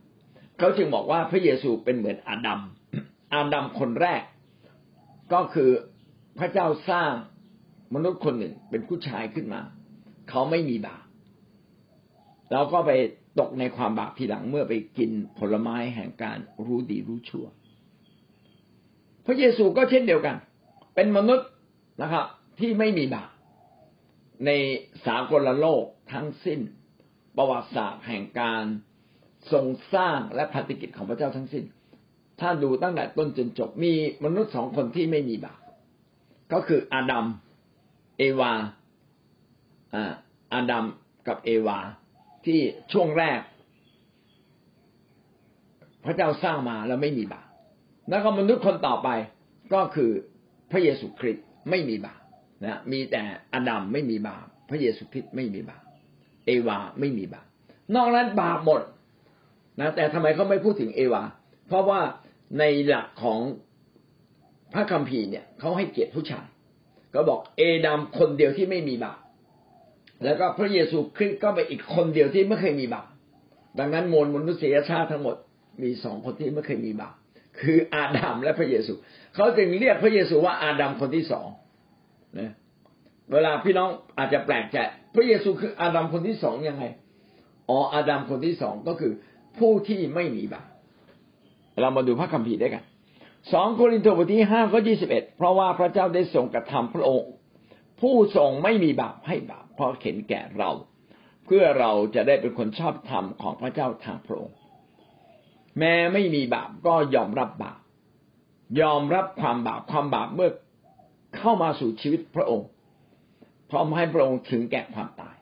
[0.58, 2.62] เขาจึงบอกว่าพระเยซูเป็นเหมือนอาดัม
[3.34, 4.22] อาดัมคนแรก
[5.34, 5.70] ก็คือ
[6.40, 7.12] พระเจ้าสร้าง
[7.96, 9.62] มนุษย์คนหนึ่งเป็นผู้ชายขึ้นมา
[10.30, 11.04] เขาไม่มีบาป
[12.52, 12.92] เราก็ไป
[13.40, 17.46] ตกในความบาปทีหลังเมื่อไปกินผลไม้แห่งการรู้ดีรู้ชั่ว
[19.26, 20.36] พระเยซูก็เช่นเดียวกัน
[20.96, 21.48] เป็นมนุษย์
[22.02, 22.26] นะครับ
[22.60, 23.30] ที่ไม่มีบาป
[24.46, 24.52] ใน
[25.06, 25.84] สากลโลก
[26.14, 26.60] ทั้งสิ้น
[27.38, 28.64] ประวัติศาสตร์แห่งการ
[29.52, 31.66] ทรงสร้างและพันธกิจของพระเจ้าทั้งสิ้น
[32.40, 33.94] ถ้าดูตั้งแต่ต้นจนจบมี
[34.26, 35.62] มนุษย์สองคนที่ไม่มีบาป
[36.54, 37.26] ก็คืออาดัม
[38.18, 38.54] เอวา
[40.54, 40.86] อาดัม
[41.28, 41.80] กับเอวา
[42.46, 42.60] ที่
[42.92, 43.40] ช่วงแรก
[46.06, 47.48] พระเจ้าสร้างมาแล้วไม่มีบาป
[48.10, 49.10] แล้วก็มนุษย์คนต่อไป
[49.74, 50.12] ก็คือ
[50.72, 52.19] พระเยซูคริสต์ไม่มีบาป
[52.64, 53.22] นะมีแต่
[53.54, 55.84] อดัมไม่มีบาป พระเยซูคริสต์ไม่มีบาป
[56.46, 57.48] เอวาไม่มีบาป
[57.96, 58.82] นอกนั้นบาปหมด
[59.80, 61.24] นะแต่ทำไมเขาไม่พูดถึงเอวา
[61.68, 62.02] เพราะว่า
[62.60, 63.40] ในหลักของ
[64.74, 66.46] พระคัมภีร์เนี่ยเขาให้เกียรติผู้ชาย
[67.14, 69.20] ก็บอกเอดัมคนเดียวที่ไม่มีบาป
[70.24, 73.08] แล้วก็พระเยซูคริสต์ก็เป็นอีกคนเดียวที่ไม่เคยมีบาป
[73.80, 75.36] ดังนั้นมวลมนุษยชาติทั้งหมด
[75.84, 77.14] มีสองคนที่ไม่เคยมีบาป
[77.62, 78.94] คืออาดัมและพระเยซู
[79.36, 81.48] เขาจึงเรียกพระเยซูว่าอาดัมคนที่สอง
[82.38, 82.54] นะ
[83.32, 84.78] เวลาพี่น้องอาจจะแปลกใจ
[85.16, 86.84] พระเยซูคืออาดัมคนที่สองยังไง
[87.70, 89.14] อ๋ออาดัมคนที่สองก็คือ
[89.60, 90.68] ผู้ที่ไม่มีบาป
[91.82, 92.84] เรามาดูพระคัมภีร์ด้วยกัน
[93.54, 97.32] สองโครินธ์บทที่ห้าข้อยี่สิบเอ็ดเพราะว่าพระเจ้าได้ทรงกระทำพระองค์
[98.02, 100.72] ผู้ทรงไม่มีบาปให้บาปเพราะเข็นแก่เรา
[101.46, 104.56] เพื่อเราจะได้เป็นคนชอบธรรมของพระเจ้าทางพระองค์
[105.80, 107.80] แม้ไม่มีบาปก็ยอมรับบาป
[108.82, 110.50] ยอมรับความบาปความบาปเมื่อ
[111.38, 112.68] เข้ามาสู่ชีวิตพระองค์
[113.70, 115.36] พร้อมให้พระองค์ถึงแก่ความตาย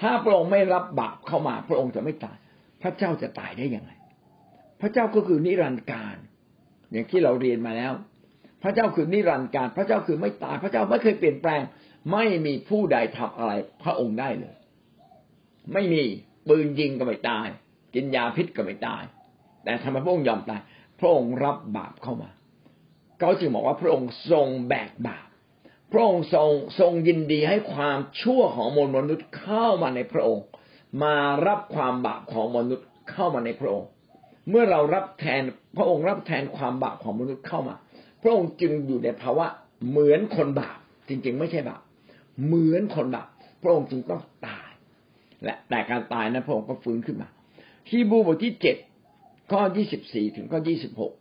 [0.00, 2.36] ถ้าพระองค์ไม่รับบาปเข้ามา พระองค์จะไม่ตาย
[2.82, 3.90] พระเจ้าจะตายได้ยังไง
[4.80, 6.16] พระเจ้าก็คือนิรันดร์การ
[6.90, 7.92] อย่างที่เราเรียนมาแล้ว
[8.62, 11.62] พระเจ้าคือนิรันดร์การ พระเจ้าคือไม่ตาย พระเจ้าไม่เคยเปลี่ยนแปลง
[12.12, 13.52] ไม่มีผู้ใดทำอะไร
[13.82, 14.56] พระองค์ได้เลย
[15.72, 16.02] ไม่มี
[16.48, 17.46] ปืนยิงก็ไม่ตาย
[17.94, 19.02] กินยาพิษก็ไม่ตาย
[19.64, 20.60] แต่ทำไมพระองค์ยอมตาย
[21.00, 22.30] พระองค์รับบาปเข้ามา
[23.20, 25.26] เขาจึงบอกว่าพระองค์ทรงแบกบาป
[25.92, 26.50] พระองค์ทรง
[26.80, 30.44] ทรงยินดีให้ความชั่วของมนุษย์เข้ามาในพระองค์
[31.02, 31.16] มา
[31.46, 33.88] รับความบาปของมนุษย์เข้ามาในพระองค์
[34.48, 35.42] เมื่อเรารับแทน
[35.76, 37.74] พระองค์รับแทนความบาปของมนุษย์เข้ามา
[38.22, 39.46] พระองค์จึงอยู่ในภาวะ
[39.88, 41.82] เหมือนคนบาปจริง ๆ ไม่ใช่บาป
[42.44, 43.28] เหมือนคนบาป
[43.62, 44.70] พระองค์จึงต้องตาย
[45.44, 47.28] และแต่การตายนั้นพระองค์ก็ฟื้นขึ้นมา
[47.90, 48.76] ฮีบูบทที่เจ็ด
[49.50, 51.12] ข้อยี่สิบสี่ถึงข้อยี่สิบหก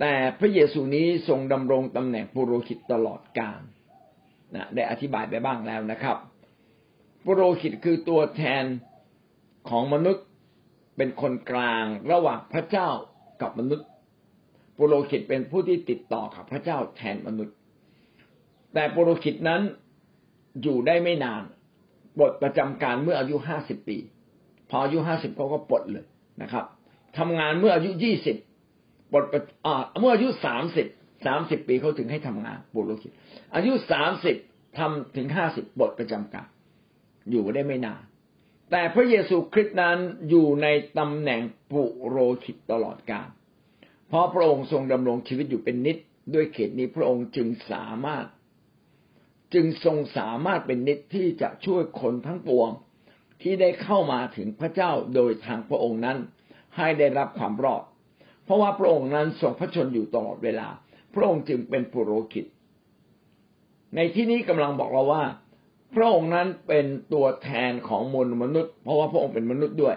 [0.00, 3.62] แต่พระเยซูนี้ทรงดำรงตำแหน่งปุโรหิตตลอดกาล
[4.54, 6.16] นะได้อธิบายไปบ้างแล้วนะครับ
[7.24, 8.64] ปุโรหิตคือตัวแทน
[9.68, 10.24] ของมนุษย์
[10.96, 12.88] เป็นคนกลางระหว่างพระเจ้า
[13.42, 13.86] กับมนุษย์
[14.78, 17.56] ปุโรหิตเป็นผู้ที่ติดต่อกับพระเจ้าแทนมนุษย์
[18.74, 19.62] แต่ปุโรหิตนั้น
[20.62, 21.42] อยู่ได้ไม่นาน
[22.16, 23.98] ปลดประจำการเมื่ออายุห้าสิบปี
[24.70, 26.06] พออายุห้าสิบเขาก็ปลดเลย
[26.42, 26.64] นะครับ
[27.18, 28.36] ทำงานเมื่ออายุยี่สิบ
[29.12, 29.24] ปลด
[30.00, 30.86] เมื่ออายุสามสิบ
[31.26, 33.12] สามสิบปีเขาถึงให้ทำงานปุโรหิต
[33.54, 34.36] อายุสามสิบ
[34.78, 36.48] ทำถึงห้าสิบปลดประจำการ
[37.30, 38.02] อยู่ได้ไม่นาน
[38.70, 39.98] แต่พระเยซูคริสต์นั้น
[40.28, 40.66] อยู่ใน
[40.98, 41.40] ตำแหน่ง
[41.70, 43.28] ปุโรหิตตลอดกาล
[44.08, 45.96] เพราะพระองค์ทรงดำรงชีวิตอยู่เป็นนิด
[46.34, 48.26] ด้วยเขตนี้พระองค์จึงสามารถ
[49.54, 52.70] จึงทรงสามารถเป็นนิดที่จะช่วยคนทั้งปวง
[53.42, 56.18] ที่ได้เข้ามาถึงพระเจ้าโดยทางพระองค์นั้น
[56.76, 57.82] ให้ได้รับความรอด
[58.44, 60.68] เพราะว่าพระองค์นั้นทรงพระชนอยู่ตลอดเวลา
[61.14, 62.46] พระองค์จึงเป็นปุโรหิต
[63.96, 65.24] ในที่นี้กำลังบอกเราว่า
[65.94, 69.96] พระองค์นั้นเป็นตัวแทนของมวลมนุษย์ เพราะว่าพระองค์เป็นมนุษย์ด้วย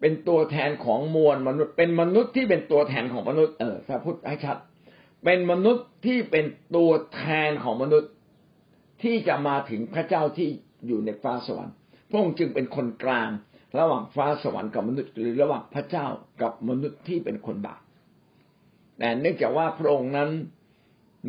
[0.00, 4.56] เป็นตัวแทนของมวลมนุษย์ เป็นมนุษย์ที่เป็นตัวแทนของมนุษย์ เออถ้าพูดให้ชัด
[5.24, 6.44] เป็นมนุษย์ที่เป็น
[6.76, 8.10] ตัวแทนของมนุษย์
[9.02, 10.48] ที่จะมาถึงพระเจ้าที่
[10.86, 11.74] อยู่ในฟ้าสวรรค์
[12.10, 13.28] พระองค์จึงเป็นคนกลาง
[13.78, 16.06] ระหว่างฟ้าสวรรค์กับมนุษย์ หรือระหว่างพระเจ้า
[16.42, 17.80] กับมนุษย์ที่เป็นคนบาป
[18.98, 20.30] แต่เนื่องจากว่าพระองค์นั้น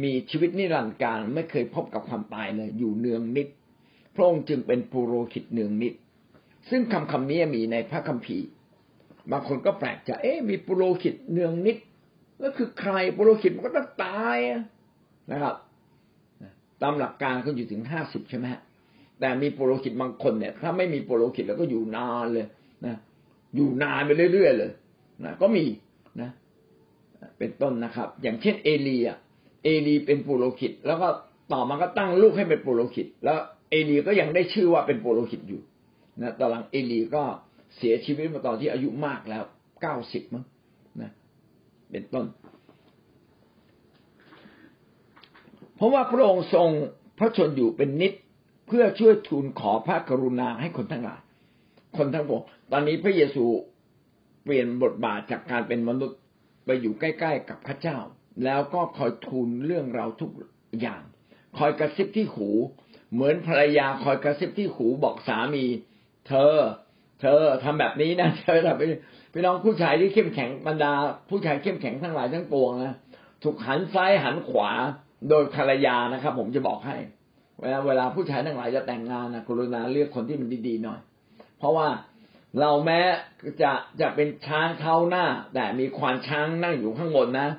[0.04, 3.48] มีชีวิตนิรันดร์การไม่เคยพบกับความตายเลย อยู่เนืองนิด
[4.16, 5.94] พระองค์จึงเป็นปุโรหิตเนืองนิด
[6.70, 8.48] ซึ่งคำคำนี้มีในพระคัมภีร์
[9.32, 11.78] บางคนก็แปลกใจเอ๊ะมีปุโรหิตเนืองนิด
[12.40, 14.38] แล้วคือใครปุโรหิตมันก็ต้องตาย
[15.32, 15.56] นะครับ
[16.82, 18.62] ตามหลักการก็อยู่ถึงห้าสิบใช่ไหมฮะ
[19.20, 22.46] แต่มีปุโรหิตบางคนเนี่ย ถ้าไม่มีปุโรหิตแล้วก็อยู่นานเลย
[22.86, 22.96] นะ
[23.56, 24.72] อยู่นานไปเรื่อยๆเลย
[25.26, 25.66] นะก็มี
[26.22, 26.30] นะ
[27.38, 29.18] เป็นต้นนะครับ อย่างเช่นเอลีอะ
[29.64, 31.08] เอลีเป็นปุโรหิต แล้วก็
[31.54, 33.38] ต่อมาก็ตั้งลูกให้เป็นปุโรหิต แล้ว
[33.70, 35.62] เอลีก็ยังได้ชื่อว่าเป็นปุโรหิตอยู่
[36.22, 37.24] นะตอนหลังเอลีก็
[37.78, 39.44] เสียชีวิตมาตอนที่อายุมากแล้ว
[39.82, 40.44] เก้าสิบมั้ง
[41.02, 41.12] นะ
[41.92, 42.26] เป็นต้น
[45.76, 46.70] เพราะว่าพระองค์ทรง
[47.18, 48.14] พระชนอยู่เป็นนิด
[48.68, 51.22] เพื่อช่วยทูลขอพระกรุณาให้คนทั้งหลาย
[51.98, 52.42] คนทั้งปวง
[52.72, 53.46] ตอนนี้พระเยซู
[54.44, 56.20] เปลี่ยนบทบาทจากการเป็นมนุษย์
[56.66, 57.98] ไปอยู่ใกล้ ๆ กับพระเจ้า
[58.44, 60.32] แล้วก็คอยทูลเรื่องเราทุก
[60.82, 61.02] อย่าง
[61.58, 62.50] คอยกระซิบที่หู
[63.14, 65.66] เหมือนภรรยาคอยกระซิบที่หูบอกสามี
[66.28, 66.56] เธอ
[67.22, 68.84] เธอทำแบบนี้นะเธอทำไป
[69.34, 70.92] พี่น้องผู้ชายที่เข้มแข็งบรรดา
[71.30, 72.96] ผู้ชายเข้มแข็งทั้งหลายทั้งปวงนะ
[73.44, 74.72] ถูกหันซ้ายหันขวา
[75.30, 76.96] โดยภรรยานะครับ ผมจะบอกให้
[77.62, 81.00] เวลาเวลาผู้ชายทั้งหลายจะแต่งงานนะกรุณาเลือกคนที่มันดีๆหน่อย
[81.58, 81.88] เพราะว่า
[82.60, 83.00] เราแม้
[83.62, 87.50] จะจะเป็นช้างเท้าหน้า แต่มีควานช้างนั่งอยู่ข้างบนนะ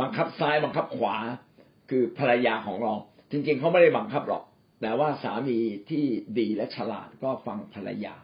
[0.00, 1.16] บังคับซ้ายบังคับขวา
[1.90, 2.92] คือภรรยาของเรา
[3.30, 4.42] จริงๆเขาไม่ได้บังคับหรอก
[4.80, 5.58] แต่ว่าสามี
[5.90, 6.04] ที่
[6.38, 8.14] ดีและฉลาดก็ฟังภรรยา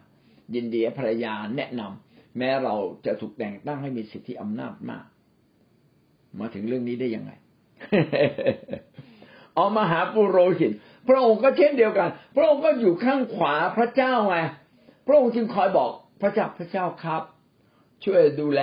[0.55, 2.75] ยินดีภรรยาแนะนำแม้เรา
[3.07, 5.05] จะถูกแต่งตั้งให้มีสิทธิอำนาจมาก
[6.41, 7.33] มาถึงเรื่องนี้ได้ยังไง
[9.57, 10.73] เอามาหาปุโรหิต
[11.09, 14.37] พระองค์ก็เช่นเดียวกัน พระองค์ก็อยู่ข้างขวาพระเจ้าไง
[15.07, 15.91] พระองค์จึงคอยบอก
[16.23, 17.23] พระเจ้าพระเจ้าครับ
[18.05, 18.63] ช่วยดูแล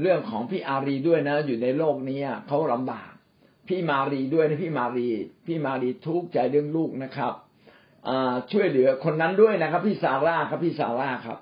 [0.00, 3.10] เรื่องของพี่อารีด้วยนะ อยู่ในโลกนี้เขาลำบาก
[3.68, 5.08] พี่มารีด้วยนะพี่มารี
[5.46, 7.32] พี่มารีทุกข์ใจเรื่องลูกนะครับ
[8.52, 11.38] ช่วยเหลือคนนั้นด้วยนะครับ พี่ซาร่าครับพี่ซาร่าครับ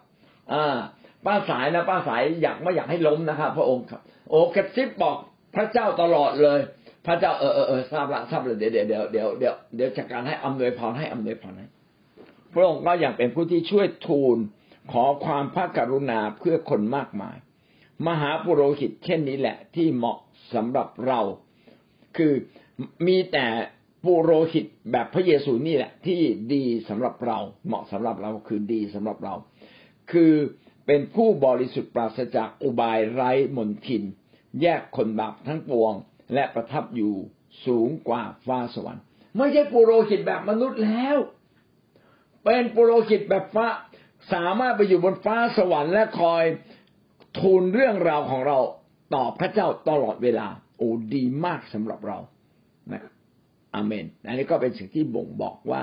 [1.26, 5.16] ป้าสายนะป้าสายอยากไม่อยากให้ล้มนะครับ พระองค์ครับ โอ้กระซิบบอก
[5.54, 6.60] พระเจ้าตลอดเลย
[7.06, 11.66] พระเจ้าเออเออเออทราบละทราบเลยเดี๋ยวเดี๋ยวเดี๋ยวเดี๋ยวเดี๋ยวเดี๋ยวจัดการให้อำนวยพรให้อำนวยพรให้
[12.52, 14.36] พระองค์ก็ยังเป็นผู้ที่ช่วยทูล
[14.92, 17.36] ขอความพระกรุณาเพื่อคนมากมาย
[18.06, 20.18] มหาปุโรหิตเช่นนี้แหละที่เหมาะ
[20.54, 21.20] สำหรับเรา
[22.16, 22.32] คือ
[23.06, 23.46] มีแต่
[24.04, 26.20] ปุโรหิตแบบพระเยซูนี่แหละ ที่
[26.54, 29.34] ดีสำหรับเรา เหมาะสำหรับเราคือดีสำหรับเรา
[30.12, 30.32] คือ
[30.86, 34.02] เป็นผู้บริสุทธิ์ปราศจากอุบายไร้มนทิน
[34.62, 35.94] แยกคนบาปทั้งปวง
[36.34, 37.12] และประทับอยู่
[37.66, 39.04] สูงกว่าฟ้าสวรรค์
[39.36, 41.16] ไม่ใช่ปุโรหิตแบบมนุษย์แล้ว
[42.44, 43.68] เป็นปุโรหิตแบบฟ้า
[44.34, 46.44] สามารถไปอยู่บนฟ้าสวรรค์และคอย
[47.38, 48.58] ทูลเรื่องราวของเรา
[49.14, 50.48] ต่อพระเจ้าตลอดเวลา
[50.78, 52.18] โอ้ดีมากสำหรับเรา
[52.92, 53.04] นะ
[53.74, 55.82] อาเมน อันนี้ก็เป็นสิ่งที่บ่งบอกว่า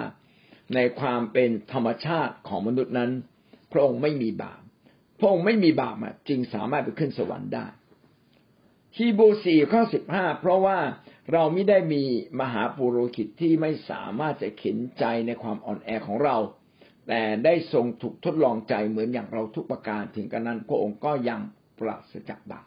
[0.75, 3.11] ในความเป็นธรรมชาติของมนุษย์นั้น
[3.71, 4.61] พระองค์ไม่มีบาป
[5.19, 5.95] พระองค์ไม่มีบาป
[6.29, 7.65] จึงสามารถไปขึ้นสวรรค์ได้
[8.97, 10.79] ฮีบูสี่ข้อสิบห้าเพราะว่า
[11.31, 12.03] เราไม่ได้มี
[12.39, 16.37] มหาปุโรหิตที่ไม่สามารถจะเข็นใจในความอ่อนแอของเรา
[17.07, 21.41] แต่ได้ทรงถูกทดลองใจเหมือนอย่างเราทุกประการถึงกันนั้นพระองค์ก็ยัง
[21.79, 22.65] ปราศจากบาป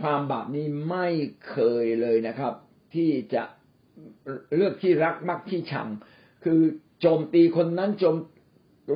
[0.00, 1.08] ความบาปนี้ไม่
[1.50, 2.52] เคยเลยนะครับ
[2.94, 3.42] ที่จะ
[4.56, 5.88] เลือกที่รักมักที่ชัง
[6.44, 6.60] คือ
[7.00, 8.16] โจมตีคนนั้นโจม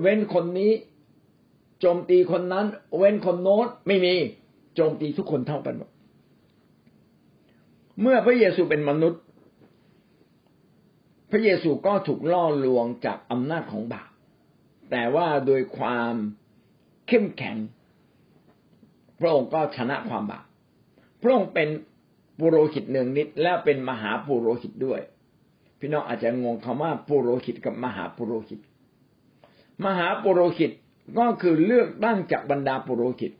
[0.01, 0.73] เว้นคนนี้
[1.81, 2.67] โจมตีคนนั้น
[2.99, 4.15] เว้นคนโน้นไม่มี
[4.75, 5.91] โจมตีทุกคนเท่ากันหมด
[8.03, 9.23] เมื่อพระเยซูเป็นมนุษย์
[11.31, 14.11] พระเยซูก็ถูกล่อลวงจากอำนาจของบาป
[14.91, 16.15] แต่ว่าโดยความ
[17.09, 17.57] เข้มแข็ง
[19.19, 20.45] พระองค์ก็ชนะความบาป
[21.23, 21.69] พระองค์เป็น
[22.39, 25.01] ปุโรหิตหนึ่งนิด และเป็นมหาปุโรหิตด้วย
[25.79, 28.61] พี่น้องอาจจะงงคำว่าปุโรหิตกับมหาปุโรหิต
[29.85, 30.71] มหาปุโรหิต
[31.19, 33.33] ก็คือเลือกตั้งจากบรรดาปุโรหิต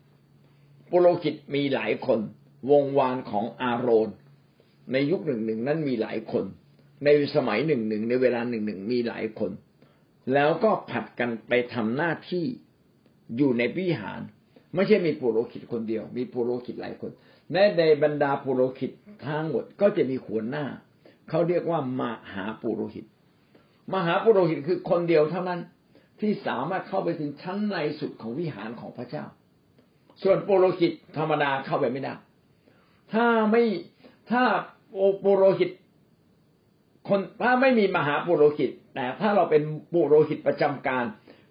[0.91, 2.19] ปุโรหิตมีหลายคน
[2.71, 4.09] วงวานของอาโรน
[4.91, 6.45] ในยุคหนึ่งหนึ่งนั้นมีหลายคน
[7.05, 9.51] ในสมัยหนึ่งหนึ่งในเวลาหนึ่งหนึ่งมีหลายคน
[10.33, 12.45] แล้วก็ผัดกันไปทำหน้าที่
[13.37, 14.21] อยู่ในวิหาร
[14.75, 17.11] ไม่ใช่มีปุโรหิตคนเดียว มีปุโรหิตหลายคน
[17.51, 18.91] ในในบรรดาปุโรหิต
[19.25, 20.65] ทั้งหมดก็จะมีหัวหน้า
[21.29, 22.01] เขาเรียกว่าม
[22.33, 23.05] หาปุโรหิต
[23.93, 25.59] มหาปุโรหิตคือคนเดียวเท่านั้น
[26.19, 29.25] ที่สามารถเข้าไปถึงชั้นในสุดของวิหารของพระเจ้า
[30.23, 32.13] ส่วนปุโรหิตธรรมดาเข้าไปไม่ได้
[33.13, 33.63] ถ้าไม่
[34.31, 34.43] ถ้า
[35.23, 35.69] ปุโรหิต
[37.07, 39.61] คนถ้าไม่มีมหาปุโรหิตแต่ถ้าเราเป็น
[39.93, 41.05] ปุโรหิตประจำการ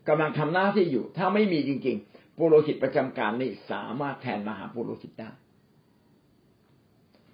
[0.09, 5.31] กำลังทำหน้าที่อยู่ ถ้าไม่มีจริง ๆ ปุโรหิตประจำการนี่สามารถแทนมหาปุโรหิตได้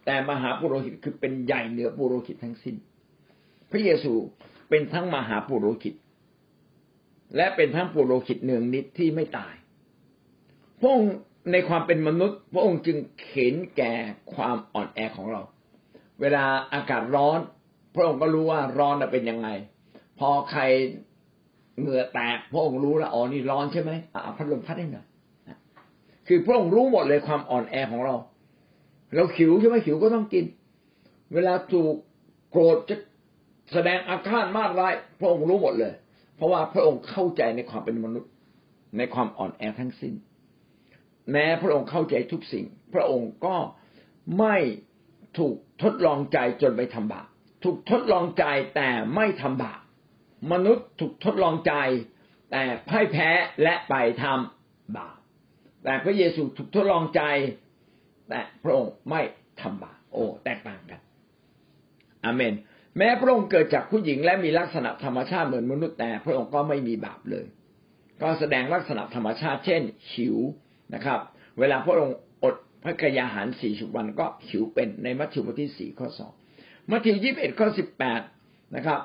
[0.04, 2.76] แต่มหาปุโรหิตคือเป็นใหญ่เหนือปุโรหิตทั้งสิ้น
[3.70, 4.14] พระเยซู
[4.68, 5.94] เป็นทั้งมหาปุโรหิต
[7.36, 9.54] และเป็นทั้งปุโรหิตเนืองนิดที่ไม่ตาย
[10.80, 11.14] พระองค์
[11.52, 13.94] ในความเป็นมนุษย์ พระองค์จึงเข็นแก่
[14.34, 15.42] ความอ่อนแอของเรา
[16.20, 16.44] เวลา
[16.74, 17.40] อากาศร้อน
[17.94, 19.48] พระองค์ก็รู้ว่าร้อนเป็นยังไง
[20.18, 20.62] พอใคร
[21.80, 25.06] เหงื่อแตกพระองค์รู้แล้วอ๋อนี่ร้อนใช่ไหมอ่าพัดลมพัดให้หน่อย
[26.26, 28.14] คือพระองค์รู้หมดเลยความอ่อนแอของเรา
[29.14, 30.44] เราขิวใช่ไหมขิวก็ต้องกิน
[31.34, 31.94] เวลาถูก
[32.50, 32.96] โกรธจะ
[33.72, 35.92] แสดงอาฆาตมากร้ายพระองค์รู้หมดเลย
[36.36, 38.30] เพราะว่าพระองค์เข้าใจในความเป็นมนุษย์
[38.98, 40.14] ในความอ่อนแอทั้งสิ้น
[41.32, 42.64] แม้พระองค์เข้าใจทุกสิ่ง
[42.94, 43.56] พระองค์ก็
[44.38, 44.56] ไม่
[45.38, 47.26] ถูกทดลองใจจนไปทำบาป
[47.64, 48.44] ถูกทดลองใจ
[48.76, 49.80] แต่ไม่ทำบาป
[50.52, 51.74] มนุษย์ถูกทดลองใจ
[52.52, 53.30] แต่พ่ายแพ้
[53.62, 55.16] และไปทำบาป
[55.84, 57.22] แต่พระเยซูถูกทดลองใจ
[58.28, 59.20] แต่พระองค์ไม่
[59.60, 61.00] ทำบาปโอ้แตกต่างกัน
[62.24, 62.54] อเมน
[62.98, 67.46] แม้พระองค์เกิดจากผู้หญิงและมีลักษณะธรรมชาติเหมือนมนุษย์แต่พระองค์ก็ไม่มีบาปเลย
[68.22, 70.36] ก็แสดงลักษณะธรรมชาติ เช่น หิว
[70.94, 71.20] นะครับ
[71.58, 72.16] เวลาพระองค์
[72.82, 76.32] พระกยาหารสี่สิบวันก็หิวเป็นในมัทธิวบทที่สี่ข้อสอง
[76.90, 78.20] มัทธิวยี่สิบเอ็ดข้อสิบแปด
[78.76, 79.00] นะครับ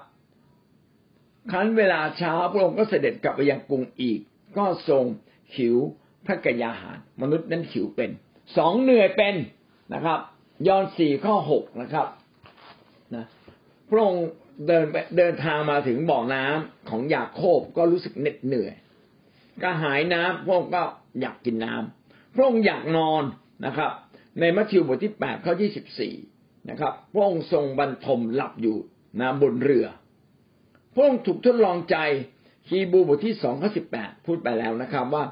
[1.52, 4.20] ครั้นเวลาเช้าพระองค์ก็เสด็จกลับไปยังกรุงอีก
[4.58, 5.06] ก็ทรง
[5.58, 5.78] หิว
[6.26, 8.10] พระกยาหาร มนุษย์นั้นหิวเป็น
[8.58, 9.36] สองเหนื่อยเป็น
[9.94, 10.20] นะครับ
[10.68, 12.08] ยอนสี่ข้อหกนะครับ
[13.16, 13.26] นะ
[13.90, 14.26] พระองค์
[14.68, 14.86] เดิน
[15.18, 18.74] เดินทางมาถึงบ่อน้ำของยาโคบก็รู้สึกเหน็ดเหนื่อย
[19.64, 20.84] ก็หายน้ำพระองค์ก็
[21.22, 23.24] อยากกินน้ำพระองค์อยากนอน
[23.66, 23.92] นะครับ
[24.40, 26.14] ในมัทธิวบทที่แปดข้อยี่สิบสี่
[26.70, 28.78] นะครับพระองค์ทรงบรรทมหลับอยู่
[29.20, 29.86] น้ำบนเรือ
[30.94, 31.98] พระองค์ถูกทดลองใจ
[32.70, 35.24] ฮีบูบทที่สองข้อสิบแปดพูดไปแล้วนะครับว่า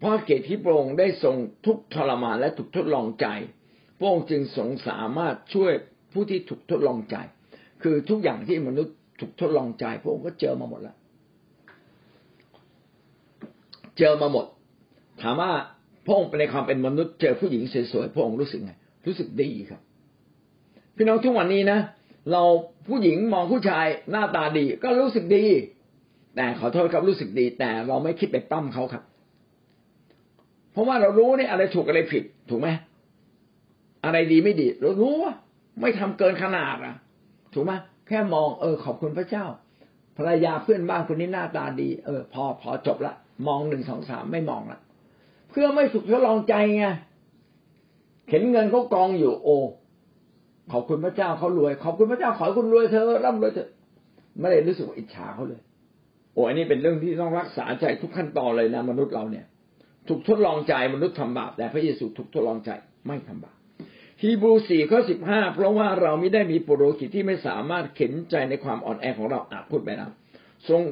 [0.00, 1.36] พราะเกตที่พระองค์ได้ทรง
[1.66, 3.26] ทุกทรมานและถูกทดลองใจ
[3.98, 5.72] พระองค์จึงทรงสามารถช่วย
[6.12, 7.16] ผู้ที่ถูกทดลองใจ
[7.82, 10.96] คือทุกอย่างที่มนุษย์ถูกทดลองใจ พระองค์ก็เจอมาหมดแล้ว
[13.98, 14.46] เจอมาหมด
[15.22, 15.52] ถามว่า
[16.08, 18.72] พระองค์ในความเป็นมนุษย์เจอผู้หญิงสวยๆพระองค์รู้สึกไง
[19.06, 19.80] รู้สึกดีครับ
[20.96, 21.78] พี่น้องทุกวันนี้นะ
[22.32, 22.42] เรา
[22.88, 25.44] ผู้หญิงมองผู้ชายหน้าตาดีก็รู้สึกดี
[26.36, 29.02] แต่ขอโทษครับรู้สึกดี แต่เราไม่คิดไปปั้มเขาครับ
[30.72, 32.68] เพราะว่าเรารู้นี่อะไรถูกอะไรผิด ถูกไหม
[34.04, 35.32] อะไรดีไม่ดี เรารู้ว่า
[35.80, 36.94] ไม่ทำเกินขนาดอะ
[37.54, 37.72] ถูกไหม
[38.08, 39.44] แค่มองเออ ขอบคุณพระเจ้า
[40.16, 43.14] ภรรยาเพื่อนบ้านคนนี้หน้าตาดี เออ พอพอจบละ
[43.46, 44.80] มองหนึ่งสองสามไม่มองละ
[45.48, 46.84] เพื่อไม่สุขทดลองใจไง
[48.30, 49.48] เห็นเงินเขากองอยู่โอ
[50.72, 53.68] ขอบคุณพระเจ้าเขารวย ขอบคุณพระเจ้าขอให้คุณรวยเธอร่ำรวยเถอ
[54.40, 55.60] ไม่ได้รู้สึกอิจฉาเขาเลย
[56.32, 59.46] โอ้อันนี้เป็นเรื่องที่ต้องรักษาใจทุกขั้นตอนเลยนะมนุษย์เราเนี่ย
[60.08, 62.70] ถูกทดลองใจมนุษย์ทำบาปแต่พระเยซูถูกทดลองใจ
[63.06, 63.56] ไม่ทำบาป
[64.22, 70.10] ฮีบรูสี่ข้อสิบห้าเพราะว่าเราไม่ได้มีปุโรหิตที่ไม่สามารถเข็นใจในความอ่อนแอของเราอาจพูดไปแล้ว
[70.68, 70.82] ทรง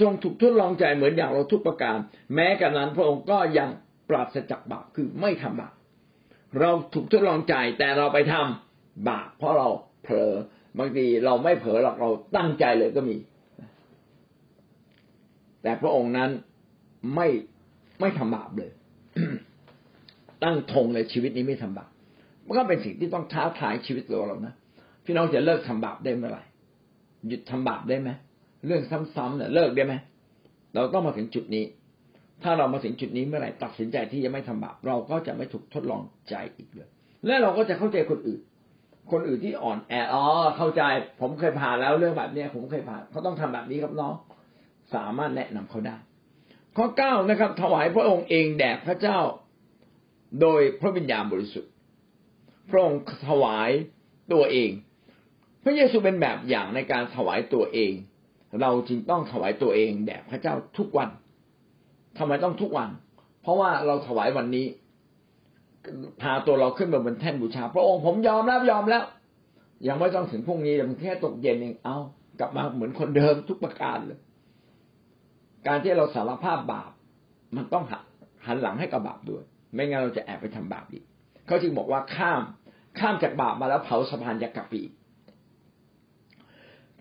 [0.00, 1.96] ทรงถูกทดลองใจเหมือนอย่างเราทุกประการ
[2.34, 3.68] แม้กันนั้นพระองค์ก็ยัง
[4.08, 5.74] ปราศจากบาปคือไม่ทำบาป
[6.60, 9.68] เราถูกทดลองใจแต่เราไปทำบาปเพราะเรา
[10.02, 10.32] เผลอ
[10.78, 13.16] บางทีเราไม่เผลอหรอกเราตั้งใจเลยก็มี
[15.62, 16.30] แต่พระองค์นั้น
[17.14, 17.28] ไม่
[18.00, 18.70] ไม่ทำบาปเลย
[20.44, 21.90] ตั้งธงเลยชีวิตนี้ไม่ทำบาป
[22.46, 24.54] มันก็เป็นสิ่งที่ต้องท้าทายชีวิตเราเรานะ
[25.04, 26.42] พี่น้องจะเลิกทำบาปได้เมื่อไหร่
[27.28, 28.10] หยุดทำบาปได้ไหม
[28.66, 28.82] เรื่อง
[29.16, 29.94] ซ้ำๆเนี่ยเลิกได้ไหม
[30.74, 31.64] เราต้องมาถึงจุดนี้
[32.42, 36.88] ถ้าเรามาถึงจุดนี้เมื่อไหร่ตัดสินใจที่จะไม่ทำบาปเราก็จะไม่ถูกทดลองใจอีกเลย
[37.26, 38.40] และเราก็จะเข้าใจคนอื่น
[39.12, 40.24] คนอื่นที่อ่อนแออ๋อ
[40.56, 40.82] เข้าใจ
[41.20, 44.14] ผมเคยผ่านแล้วเรื่องแบบนี้ผมเคยผ่านเขาต้องทำแบบนี้ครับน้อง
[44.94, 45.96] สามารถแนะนำเขาได้
[46.76, 49.18] ข้อเก้านะครับ ถวายพระองค์เองแด่พระเจ้า
[50.40, 51.72] โดยพระวิญญาณบริสุทธิ์
[52.70, 53.70] พระองค์ถวาย
[54.32, 54.70] ตัวเอง
[55.64, 57.92] พระเยซูเป็นแบบอย่างในการถวายตัวเอง
[58.60, 61.08] เราจึงต้องถวายตัวเองแด่พระเจ้าทุกวัน
[62.18, 62.90] ทำไมต้องทุกวัน
[63.42, 64.66] เพราะว่าเราถวายวันนี้
[66.20, 69.04] พาตัวเราขึ้นมาบนแท่นบูชา พระองค์ผมยอมแล้วยอมแล้ว
[69.88, 71.96] ยังไม่ต้องถึงพรุ่งนี้มันแค่ตกเย็นเองเอา
[72.40, 74.18] กลับมาเหมือนคนเดิมทุกประการเลย
[75.66, 76.90] การที่เราสารภาพบาป
[77.56, 77.84] มันต้อง
[78.46, 79.42] หันหลังให้กับบาปด้วย
[79.74, 81.04] ไม่งั้นเราจะแอบไปทำบาปอีก
[81.46, 82.42] เขาจึงบอกว่าข้าม
[82.98, 84.90] ข้ามจากบาปมาแล้วเผาสะพานยักกลับอีก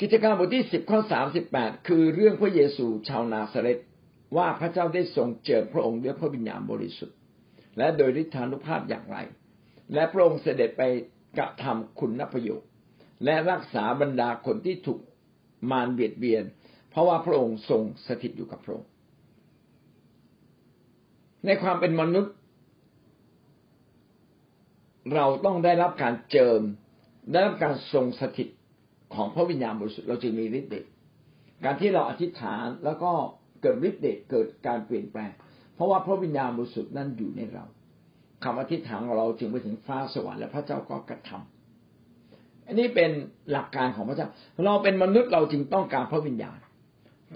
[0.02, 3.80] กิจการบทที่สิบข้อสามสิบแปดคือเรื่องพระเยซูชาวนาซาเรต
[4.38, 7.18] ว่าพระเจ้าได้ทรงเจิมพระองค์ด้วยพระวิญญาณบริสุทธิ์
[7.78, 9.18] และโดยฤทธานุภาพอย่างไร
[9.94, 10.84] และพระองค์เสด็จไป
[11.38, 12.70] กระทำคุณประโยชน์
[13.26, 15.00] และรักษาบรรดาคนที่ถูก
[15.72, 16.44] มารเบียดเบียน
[16.90, 18.90] เพราะว่าพระองค์ทรงสถิตอยู่กับพระองค์
[21.46, 22.34] ในความเป็นมนุษย์
[25.14, 26.62] เราต้องได้รับการเจิม
[27.32, 28.48] ได้รับการทรงสถิต
[29.14, 30.86] ของพระวิญญาณบริสุทธิ์เราจึงมีฤทธิ์เดช
[31.64, 33.12] การที่เราอธิษฐานแล้วก็
[33.62, 35.32] เกิดฤทธิ์เดชเกิดการเปลี่ยนแปลง
[35.76, 37.66] เพราะว่าพระวิญญาณบริสุทธิ์นั้นอยู่ในเรา
[38.44, 43.12] คำอธิษฐานของเราจึงไปถึงฟ้าสวรรค์และพระเจ้าก็กระทำอันนี้เป็น
[43.52, 44.28] หลักการของพระเจ้า
[44.66, 46.58] เราเป็นมนุษย์เราจึงต้องการพระวิญญาณ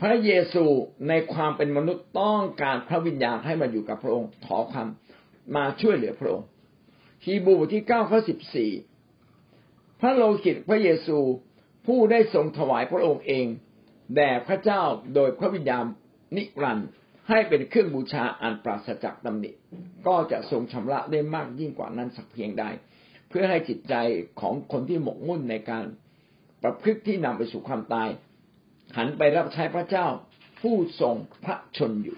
[0.01, 0.65] พระเยซู
[1.09, 4.88] ในความเป็นมนุษย์ต้องการพระวิญญาณให้มาอยู่กับพระองค์ขอความ
[5.55, 6.47] มาช่วยเหลือพระองค์
[7.26, 8.72] ฮีบรูบทที่เก้าข้อสิบสี่
[10.01, 11.17] พระโลกิตพระเยซู
[11.93, 13.45] ผู้ได้ทรงถวายพระองค์เอง
[14.15, 14.83] แด่พระเจ้า
[15.15, 15.85] โดยพระวิญญาณ
[16.35, 16.89] นิรันดร์
[17.29, 19.51] ให้เป็นเครื่องบูชาอันปราศจากตำหนิ
[20.07, 22.63] ก็จะทรงชำระได้มากยิ่งกว่านั้นสักเพียงใด
[23.29, 23.93] เพื่อให้จิตใจ
[24.41, 25.85] ของคนที่หมกมุ่นในการ
[26.63, 28.09] ประพฤติที่นำไปสู่ความตาย
[28.97, 30.07] หันไปรับใช้พระเจ้า
[30.61, 31.15] ผู้ทรง
[31.45, 32.17] พระชนอยู่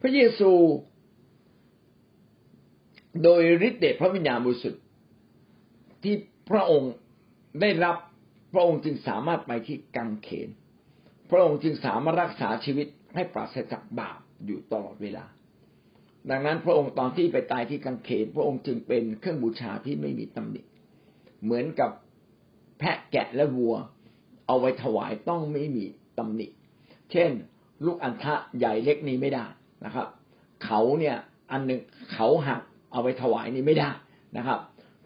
[0.00, 0.52] พระเยซู
[3.22, 4.82] โดยฤทธิ์เดชพระวิญญาณบริสุทธิ์
[6.02, 6.14] ที่
[6.50, 6.92] พระองค์
[7.60, 7.96] ได้รับ
[8.52, 10.48] พระองค์จึงสามารถไปที่กังเขน
[11.30, 15.24] พระองค์จึงสามารถรักษาชีวิตให้ปราศจากบาปอยู่ตลอดเวลา
[16.30, 20.62] ดังนั้นพระองค์ตอนที่ไปตายที่กังเขน พระองค์จึงเป็นเครื่องบูชาที่ไม่มีตำหนิ
[21.42, 21.90] เหมือนกับ
[22.78, 23.74] แพะแกะและวัว
[24.46, 25.84] เอาไว้ถวายต้องไม่มี
[26.18, 26.46] ตำหนิ
[27.10, 27.30] เช่น
[27.84, 29.46] ลูกอันทะใหญ่เล็กนี้ไม่ได้
[29.84, 30.06] นะครับ
[30.64, 31.16] เขาเนี่ย
[31.50, 31.80] อันหนึ่ง
[32.12, 33.90] เขาหักเอาไปถวายนี่ไม่ได้
[34.36, 34.60] นะครับ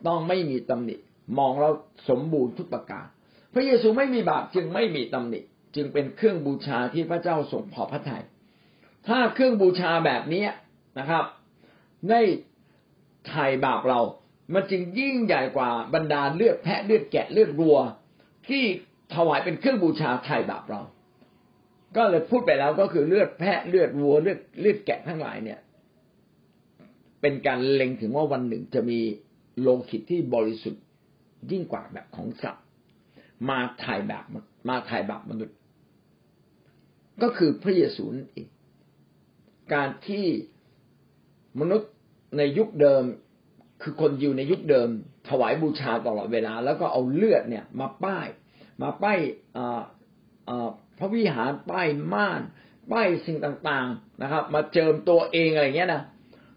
[0.07, 0.97] ต้องไม่มีตำหนิ
[1.39, 1.71] มองเรา
[2.09, 3.07] สมบูรณ์ทุกประการ
[3.55, 5.41] พระเยซูไม่มีบาปจึงไม่มีตำหนิ
[5.77, 8.25] จึงเป็นเครื่องบูชาที่พระเจ้าทรงพอพระทยัย
[9.07, 10.45] ถ้าเครื่องบูชาแบบนี้
[10.99, 11.25] นะครับ
[12.11, 12.21] ได้
[13.27, 14.01] ไถ่บาปเรา
[14.55, 17.79] มันจึงยิ่งใหญ่กว่าบรรดาเลือดแพะเลือดแกะเลือดวัว
[18.49, 18.63] ที่
[19.15, 20.81] ถวายเป็นเครื่องบูชาไถ่บาปเรา
[21.97, 25.61] ก็เลยพูดไปแล้วก็คือเลือดแพะเลือดวัวเลือดเลือดแกะทั้งหลายเนี่ย
[27.21, 29.01] เป็นการเล็งถึงว่าวันหนึ่งจะมี
[29.61, 30.83] โลหิตที่บริสุทธิ์
[31.51, 32.65] ยิ่งกว่าแบบของสัตว์
[33.49, 34.25] มาถ่ายแบบ
[34.69, 35.57] มาถ่ายแบบมนุษย์
[37.23, 38.49] ก็คือพระเยซูนั่นเอง
[39.75, 40.27] การที่
[41.61, 41.91] มนุษย์
[42.37, 43.05] ในยุคเดิม
[43.83, 44.89] คือคนอยู่ในยุคเดิม
[45.29, 48.27] ถวายบูชาตลอดเวลา แล้วก็เอาเลือดเนี่ย มาป้าย
[48.83, 49.19] มาป้าย
[50.99, 52.43] พระวิหารป้ายม่าน
[52.93, 56.03] ป้ายสิ่งต่างๆนะครับ มาเจิมตัวเองอะไรเงี้ยนะ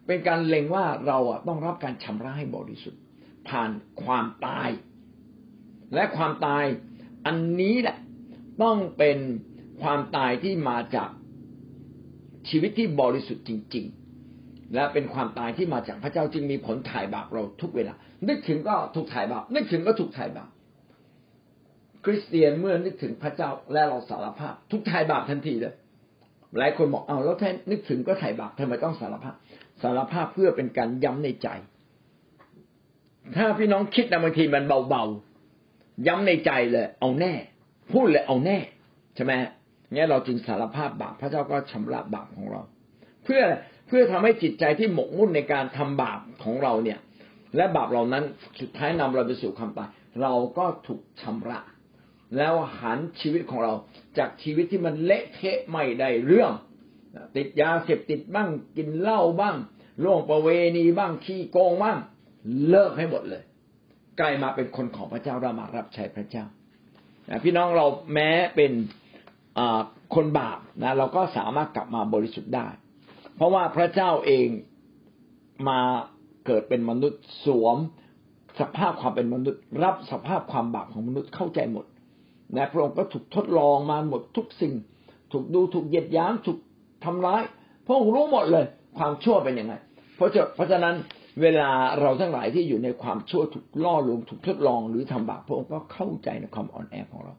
[0.07, 3.01] เป็นการเล็งว่าเราอะต้องรับการชำระให้บริสุทธิ์
[3.49, 3.71] ผ่าน
[4.03, 4.69] ความตาย
[5.93, 6.65] และความตาย
[7.25, 7.97] อันนี้แหละ
[8.63, 9.17] ต้องเป็น
[9.81, 11.09] ความตายที่มาจาก
[12.49, 13.85] ชีวิตที่บริสุทธิ์จริง
[14.29, 17.93] ๆ และเป็นความตายที่มาจากพระเจ้าจึงมีผลถ่ายบาปเราทุกเวลา
[18.27, 20.49] นึกถึงก็ถูกถ่ายบาป นึกถึงก็ถูกถ่ายบาป
[22.05, 25.73] คริสเตียนเมื่อนึกถึงพระเจ้าและเราสารภาพ ทุกถ่ายบาปทันทีเลย
[26.57, 29.35] หลายคนบอกเอาแล้วแท้นึกถึงก็ถ่ายบาปทำไมต้องสารภาพ
[29.81, 31.47] สารภาพเพื่อเป็นการย้ำในใจ
[33.35, 37.33] ถ้าพี่น้องคิดนะบางทีมันเบาๆ ย้ำในใจเลย เอาแน่
[37.91, 38.57] พูดเลยเอาแน่
[39.15, 39.33] ใช่ไหม
[39.93, 42.61] งี้นเราจึงสารภาพบาปพระเจ้าก็ชำระบาปของเรา
[43.23, 43.41] เพื่อ
[43.87, 46.99] เพื่อทำให้จิตใจที่หมกมุ่นในการทำบาปของเราเนี่ย
[47.55, 48.23] และบาปเหล่านั้น
[48.59, 49.89] สุดท้ายนำเราไปสู่ความตาย
[50.21, 51.59] เราก็ถูกชำระ
[52.37, 53.73] แล้วหันชีวิตของเรา
[54.17, 56.51] จากชีวิตที่มันเละเทะไม่ได้เรื่อง
[57.35, 59.55] ติดยาเสพติดบ้างกินเหล้าบ้าง
[60.03, 61.97] ล่วงประเวณีบ้างขี้โกงบ้าง
[62.69, 63.43] เลิกให้หมดเลย
[64.19, 66.45] กลายมาเป็นคนของพระเจ้าเรามารับใช้พระเจ้า
[67.43, 68.71] พี่น้องเราแม้เป็น
[70.15, 72.67] คนบาปนะเราก็สามารถกลับมาบริสุทธิ์ได้
[73.35, 74.47] เพราะว่าพระเจ้าเอง
[75.69, 75.79] มา
[76.45, 77.77] เกิดเป็นมนุษย์สวม
[78.59, 81.85] สภาพความเป็นมนุษย์ รับสภาพความบาปของมนุษย์เข้าใจหมด
[82.55, 84.73] นะพระองค์ก็ถูกทดลองมาหมดทุกสิ่ง
[85.31, 86.57] ถูกดูถูกเหยียดย้ำถูก
[87.05, 87.41] ทำร้าย
[87.85, 88.65] พระองค์รู้หมดเลย
[88.97, 89.73] ความชั่วเป็นยังไง
[90.15, 90.95] เพราะเพราะฉะนั้น
[91.41, 91.69] เวลา
[92.01, 97.33] เราทั้งหลายที่อยู่ในความชั่วถูกล่อลวงถูกทดลองหรือทำบาปพระองค์ก็เข้าใจในความอ่อนแอของเรา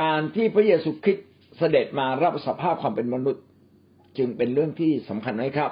[0.00, 3.44] การที่พระเยซูคริสต์เสด็จมารับสภาพความเป็นมนุษย์
[4.18, 5.70] จึงเป็นเรื่องที่สำคัญไหมครับ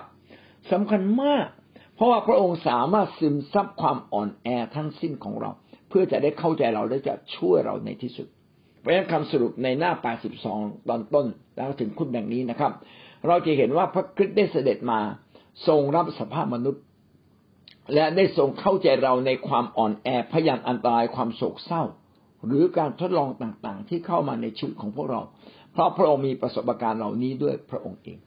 [0.72, 1.46] สำคัญมาก
[1.94, 5.50] เพราะว่าพระองค์สามารถซึมซับความอ่อนแอทั้งสิ้นของเรา
[5.88, 8.28] เพื่อจะได้เข้าใจเราและจะช่วยเราในที่สุด
[8.86, 9.92] ราะฉะนั้นคำสรุปในหน้า
[10.40, 11.26] 82 ตอนต้น
[11.56, 12.72] แล้วถึงคุณดังนี้นะครับ
[13.26, 15.00] เราจะเห็นว่าพระคริสต์ได้เสด็จมา
[15.66, 16.82] ทรงรับสภาพมนุษย์
[17.94, 21.82] และได้ทรงเข้าใจเราในความอ่อนแอพยานอันตรายความโศกเศร้า
[22.46, 25.20] หรือการทดลองต่างๆ ที่เข้ามาในชีวิตของพวกเรา
[25.72, 28.18] เพราะพระองค์มีประสบการณ์เหล่านี้ด้วยพระองค์เอง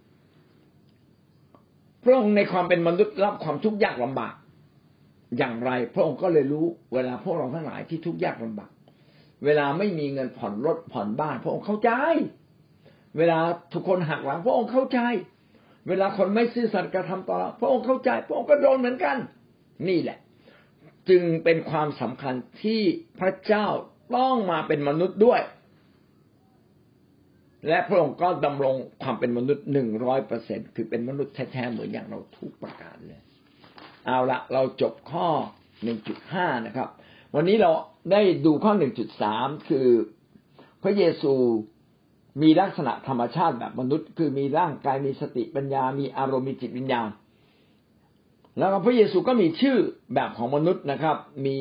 [2.04, 4.34] พระองค์ในความเป็นมนุษย์รับความทุกข์ยากลำบาก
[5.38, 8.72] อย่างไร พระองค์ก็เลยรู้เวลาพวกเราทั้งหลายที่ทุกข์ยากลำบาก
[9.46, 11.92] เวลาไม่มีเงินผ่อนรถผ่อนบ้าน พระองค์เข้าใจ
[13.18, 13.40] เวลา
[13.74, 15.00] ทุกคนหักหลังพระองค์เข้าใจ
[15.90, 19.18] เวลาคนไม่ซื่อสัตย์กระทำต่อเราพระองค์เข้าใจพระองค์ก็โดนเหมือนกัน
[19.88, 20.18] นี่แหละ
[21.10, 22.34] จึงเป็นความสำคัญ
[22.64, 22.82] ที่
[23.20, 23.68] พระเจ้า
[24.16, 25.42] ต้องมาเป็นมนุษย์ด้วย
[27.68, 33.22] และพระองค์ก็ดำรงความเป็นมนุษย์หนึ่งร้อยเปอร์เซ็นคือเป็นมนุษย์แท้ๆเหมือนอย่างเราทุกประการเลย
[34.06, 35.28] เอาละเราจบข้อ
[35.84, 36.88] หนึ่งจุดห้านะครับ
[37.36, 37.72] วันนี้เรา
[38.12, 39.88] ได้ดูข้อหนึ่งจุดสามคือ
[40.84, 41.34] พระเยซู
[42.42, 47.10] มีลักษณะธรรมชาติแบบมนุษย์ คือมีร่างกายมีสติปัญญา มีอารมณ์มีจิตวิญญาณ
[48.58, 49.78] แล้วพระเยซูก็มีชื่อ
[50.14, 51.58] แบบของมนุษย์นะครับ มี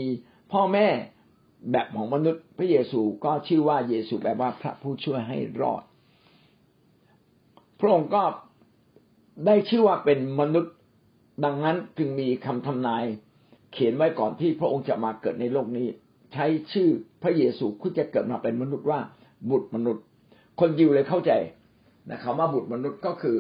[0.53, 0.87] พ่อแม่
[1.70, 5.83] แบบของมนุษย์ พระเยซูก็ชื่อว่าเยซูแปลว่าพระผู้ช่วยให้รอด
[7.81, 8.22] พระองค์ก็
[9.47, 10.74] ได้ชื่อว่าเป็นมนุษย์
[11.45, 13.05] ดังนั้นจึงมีคำทำนาย
[13.72, 15.89] เขียนไว้ก่อนที่พระองค์จะมาเกิดในโลกนี้
[16.33, 16.89] ใช้ชื่อ
[17.22, 19.01] พระเยซูคุณจะเกิดมาเป็นมนุษย์ว่า
[19.51, 20.05] บุตรมนุษย์
[20.61, 21.32] คนยิวเลยเข้าใจ
[22.11, 23.38] นะคำว่าบุตรมนุษย์ก็คือ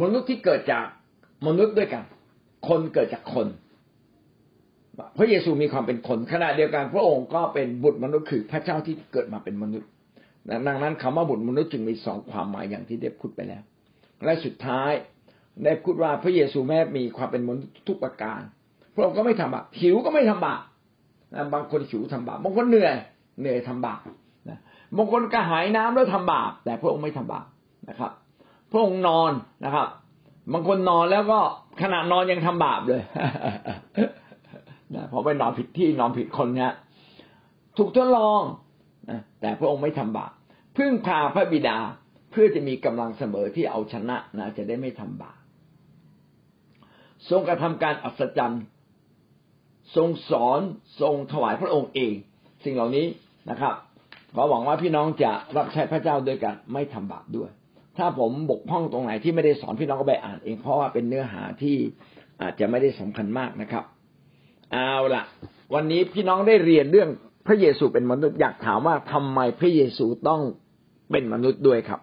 [0.00, 0.86] มนุษย์ที่เกิดจาก
[1.46, 2.04] มนุษย์ด้วยกัน
[2.68, 3.46] คนเกิดจากคน
[5.16, 9.88] พระเยซูมีความเป็นคนขณะเดียวกันพระองค์ก็เป็นบุตรมนุษย์คือพระเจ้าที่เกิดมาเป็นมนุษย์
[10.66, 13.62] ดังนั้นคำว่าบุตรมนุษย์จึงมีสองความหมายอย่างที่ได้พูดไปแล้ว
[14.24, 14.90] และสุดท้าย
[15.64, 18.40] ได้พูดว่าพระเยซูแม้มีความเป็นมนุษย์ทุกประการ
[18.94, 20.62] พระองค์ก็ไม่ทำบาปหิวก็ไม่ทำบาป
[21.54, 22.94] บางคนหิวทำบาปบางคนเหนื่อย
[23.40, 24.00] เหนื่อยทำบาป
[24.96, 27.46] บางคนกระหายน้ำแล้วทำบาปแต่พระองค์ไม่ทำบาป
[27.88, 28.12] นะครับ
[28.70, 29.32] พระองค์นอน
[29.64, 29.86] นะครับ
[30.52, 31.40] บางคนนอนแล้วก็
[31.82, 33.02] ขณะนอนยังทำบาปเลย
[34.94, 36.72] นะเพอไปนอนผิดที่นอนผิดคนเนี้ย
[37.76, 38.42] ถูกทดลอง
[39.10, 40.32] นะแต่พระองค์ไม่ทำบาป
[40.76, 41.78] พึ่งพาพระบิดา
[42.30, 45.38] เพื่อจะมีกำลังเสมอที่เอาชนะนะจะได้ไม่ทำบาป
[47.30, 48.62] ทรงกระทำการอัศจรรย์
[49.96, 50.60] ทรงสอน
[51.00, 52.12] ทรงถวายพระองค์เอง
[52.64, 53.06] สิ่งเหล่านี้
[53.50, 53.74] นะครับ
[54.34, 57.50] ขอหวังว่าพี่น้องจะรับใช้พระเจ้าด้วยกันไม่ทำบาปด้วย
[57.98, 61.76] ถ้าผมบกพร่องตรงไหนที่ไม่ได้สอนพี่น้องก็ไปอ่านเองเพราะว่าเป็นเนื้อหาที่
[62.42, 63.84] อาจจะไม่ได้สำคัญมากนะครับ
[64.72, 65.24] เอาละ
[65.74, 67.08] วันนี้พี่น้องได้เรียนเรื่อง
[67.46, 70.40] พระเยซูเป็นมนุษย์อยากถามว่าทำไมพระเยซูต้อง
[71.10, 72.00] เป็นมนุษย์ด้วยครับ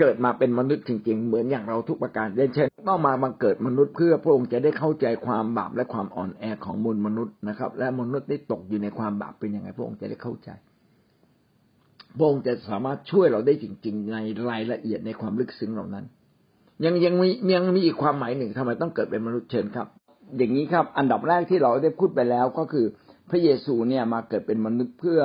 [0.00, 10.50] เกิดมาเป็นมนุษย์จริง ๆ เหมือนอย่างเราทุกประการเด่นเช่นต้องมาบังเกิดมนุษย์เพื่อพระองค์จะได้เข้าใจความบาปและความอ่อนแอของมูลมนุษย์นะครับ และมนุษย์ได้ตกอยู่ในความบาปเป็นยังไงพระองค์จะได้เข้าใจ
[12.16, 14.16] พระองค์จะสามารถช่วยเราได้จริง ๆ ใน
[14.50, 16.04] รายละเอียดในความลึกซึ้งเหล่านั้น
[16.84, 19.88] ยังยังมียังมีอีกความหมายหนึ่งทำไมต้องเกิดเป็นมนุษย์เชิญครับ
[20.36, 22.86] อย่างนี้ครับ อันดับแรกที่เราได้พูดไปแล้วก็คือ
[23.30, 25.20] พระเยซูเนี่ยมาเกิดเป็นมนุษย์เพื่อ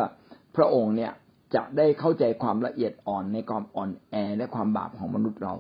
[0.56, 1.12] พระองค์เนี่ย
[1.56, 5.56] จะได้เข้าใจความละเอียดอ่อนในความอ่อนแอและความบาปของมนุษย์เรา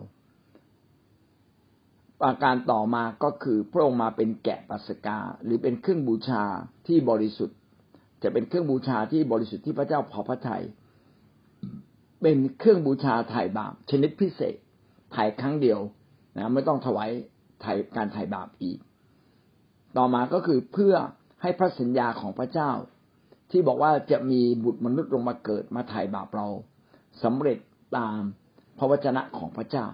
[2.21, 6.43] ประการต่อมาก็คือพระองค์มาเป็นแกะปัสกา หรือเป็นเครื่องบูชา
[6.87, 7.57] ที่บริสุทธิ์
[8.23, 10.63] จะเป็นเครื่องบูชาที่บริสุทธิ์ที่พระเจ้าพอพระทยัย
[12.21, 14.55] เป็นเครื่องบูชาถ่ายบาปชนิดพิเศษ
[15.15, 15.79] ถ่ายครั้งเดียว
[16.37, 17.09] นะไม่ต้องถวาย
[17.63, 18.79] ถ่ายการถ่ายบาปอีก
[19.97, 20.95] ต่อมาก็คือเพื่อ
[21.41, 22.71] ให้พระสัญญาของพระเจ้า
[23.51, 26.47] ที่บอกว่าจะมีบุตรมนุษย์ลงมาเกิดมาถ่ายบาปเรา
[27.23, 27.57] สำเร็จ
[27.97, 28.19] ตาม
[28.77, 29.85] พระวจนะของพระเจ้า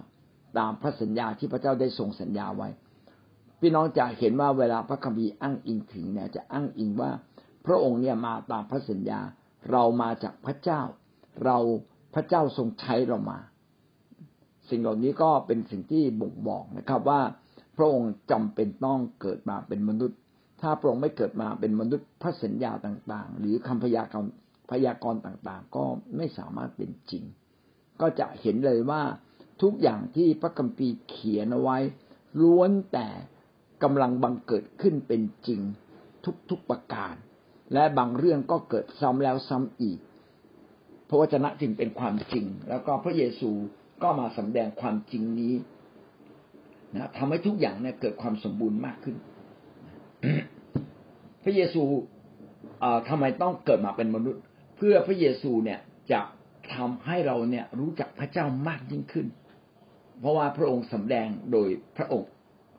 [0.58, 2.68] ตามพระสัญญาที่พระเจ้าได้ทรงสัญญาไว้
[3.60, 7.10] พี่น้องจะเห็นว่าเวลาพระคัมภีร์อ้างอิงถึงเนี่ยจะอ้างอิงว่า
[7.66, 9.20] พระองค์เนี่ยมาตามพระสัญญา
[9.70, 10.80] เรามาจากพระเจ้า
[11.44, 11.58] เรา
[12.16, 13.38] พระเจ้าทรงใช้เรามา
[14.70, 17.20] สิ่งเหล่านี้ก็เป็นสิ่งที่บ่งบอกนะครับว่า
[17.76, 20.18] พระองค์จำเป็นต้องเกิดมาเป็นมนุษย์
[20.60, 24.32] ถ้าพระองค์ไม่เกิดมาเป็นมนุษย์พระสัญญาต่างๆ หรือคำพยากรณ์
[24.70, 25.84] พยากรณ์ต่างๆ ก็
[26.16, 27.24] ไม่สามารถเป็นจริง
[28.00, 29.02] ก็จะเห็นเลยว่า
[29.62, 31.78] ทุกอย่างที่พระคัมภีร์เขียนเอาไว้
[32.42, 33.08] ล้วนแต่
[33.82, 35.60] กำลังบังเกิดขึ้นเป็นจริง
[36.50, 37.14] ทุกๆประการ
[37.74, 39.98] และบางเรื่องก็เกิดซ้ำแล้วซ้ำอีก
[41.08, 43.50] พระวจนะจึงเป็นความจริง แล้วก็พระเยซู
[44.02, 45.54] ก็มาสำแดงความจริงนี้
[46.94, 49.16] นะทำให้ทุกอย่างเนี่ยเกิดความสมบูรณ์มากขึ้น
[51.44, 51.82] พระเยซู
[53.08, 54.42] ทำไมต้องเกิดมาเป็นมนุษย์
[54.76, 55.80] เพื่อพระเยซูเนี่ย
[56.12, 56.20] จะ
[56.74, 59.26] ทำให้เราเนี่ยรู้จักพระเจ้ามากยิ่งขึ้น
[60.20, 62.30] เพราะว่าพระองค์สำแดงโดยพระองค์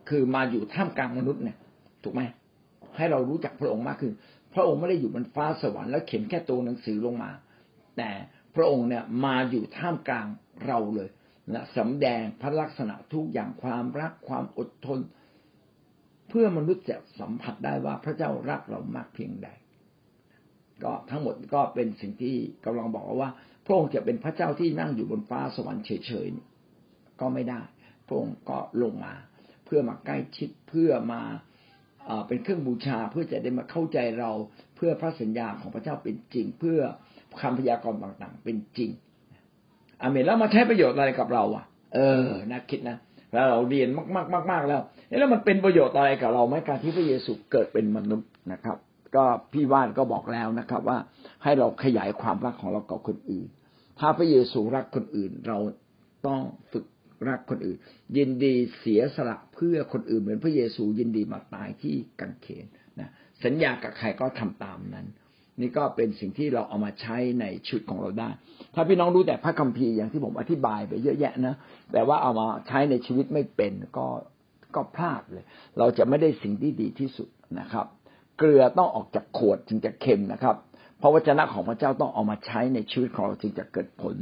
[0.09, 1.57] คือมาอยู่ท่ามกลางมนุษย์เนี่ย
[2.03, 2.21] ถูกไหม
[2.97, 4.13] ให้เรารู้จักพระองค์มากขึ้น
[4.53, 7.31] พระองค์ไม่ได้อยู่บนฟ้าสวรรค์แล้วเขียนแค่ตัวหนังสือลงมา
[7.97, 8.11] แต่
[8.55, 10.27] พระองค์เนี่ยมาอยู่ท่ามกลาง
[10.65, 11.09] เราเลย
[11.53, 14.99] นะสำแดงพระลักษณะทุกอย่างความรักความอดทน
[16.29, 19.49] เพื่อมนุษย์จะสัมผัสได้ว่าพระเจ้ารักเรามากเพียงใด
[20.83, 22.35] ก็ทั้งหมดก็เป็นสิ่งที่
[22.65, 23.31] กำลังบอกว่า
[23.65, 27.61] พระองค์จะเป็นพระเจ้าที่นั่งอยู่บนฟ้าสวรรค์เฉยๆก็ไม่ได้
[28.07, 29.13] พระองค์ก็ลงมา
[29.65, 31.21] เพื่อมาใกล้ชิดเพื่อมา
[32.27, 34.31] เป็นเครื่องบูชาเพื่อจะได้มาเข้าใจเรา
[34.75, 36.79] เพื่อพระสัญญาของพระเจ้าเป็นจริง เพื่อ
[37.41, 38.89] คำพยากรณ์ต่างๆ เป็นจริง
[40.01, 41.65] อเมนแล้วมาใช้ประโยชน์อะไรกับเรา อะ
[41.95, 42.97] เออนะคิดนะ
[43.33, 44.81] แล้วเราเรียนมากๆมากๆแล้ว
[45.19, 48.77] แล้วมันเป็นประโยชน์อะไรกับเราไหมการที่พระเยซูเกิดเป็นมนุษย์นะครับ
[49.15, 49.23] ก็
[49.53, 50.97] พี่ว่านก็บอกแล้วนะครับ ว่า
[51.43, 53.47] ให้เราขยายความรักของเรากับคนอื่น
[53.99, 55.57] ถ้าพระเยซูรักคนอื่น เรา
[56.27, 56.85] ต้องฝึก
[57.27, 57.77] รักคนอื่น
[58.17, 62.65] ยินดีเสียสละเพื่อคนอื่นเหมือนพระเยซูยินดีมาตายที่กังเขน
[62.99, 63.09] นะ
[63.43, 65.07] สัญญากับใครก็ทำตามนั้น
[65.59, 68.29] นี่ก็เป็นสิ่งที่เราเอามาใช้ในชุดของเราได้
[68.75, 71.55] ถ้าพี่น้องรู้แต่พระคัมภีร์อย่างที่ผมอธิบายไปเยอะแยะนะ
[71.91, 74.07] แต่ว่าเอามาใช้ในชีวิตไม่เป็นก็
[74.75, 75.45] ก็พลาดเลย
[75.79, 77.29] เราจะไม่ได้สิ่งที่ดีที่สุด
[77.59, 77.85] นะครับ
[78.37, 80.55] เกลือต้องออกจากขวดจึงจะเค็มนะครับ
[80.99, 84.15] เพราะวจนะของพระเจ้าต้องเอามาใช้ในชีวิตของเราจึงจะเกิดผล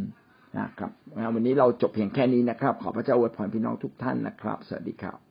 [0.60, 0.92] นะครับ
[1.34, 5.25] วันนี้เราจบเพียงแค่นี้นะครับ ขอพระเจ้าอวยพรพี่น้องทุกท่านนะครับ สวัสดีครับ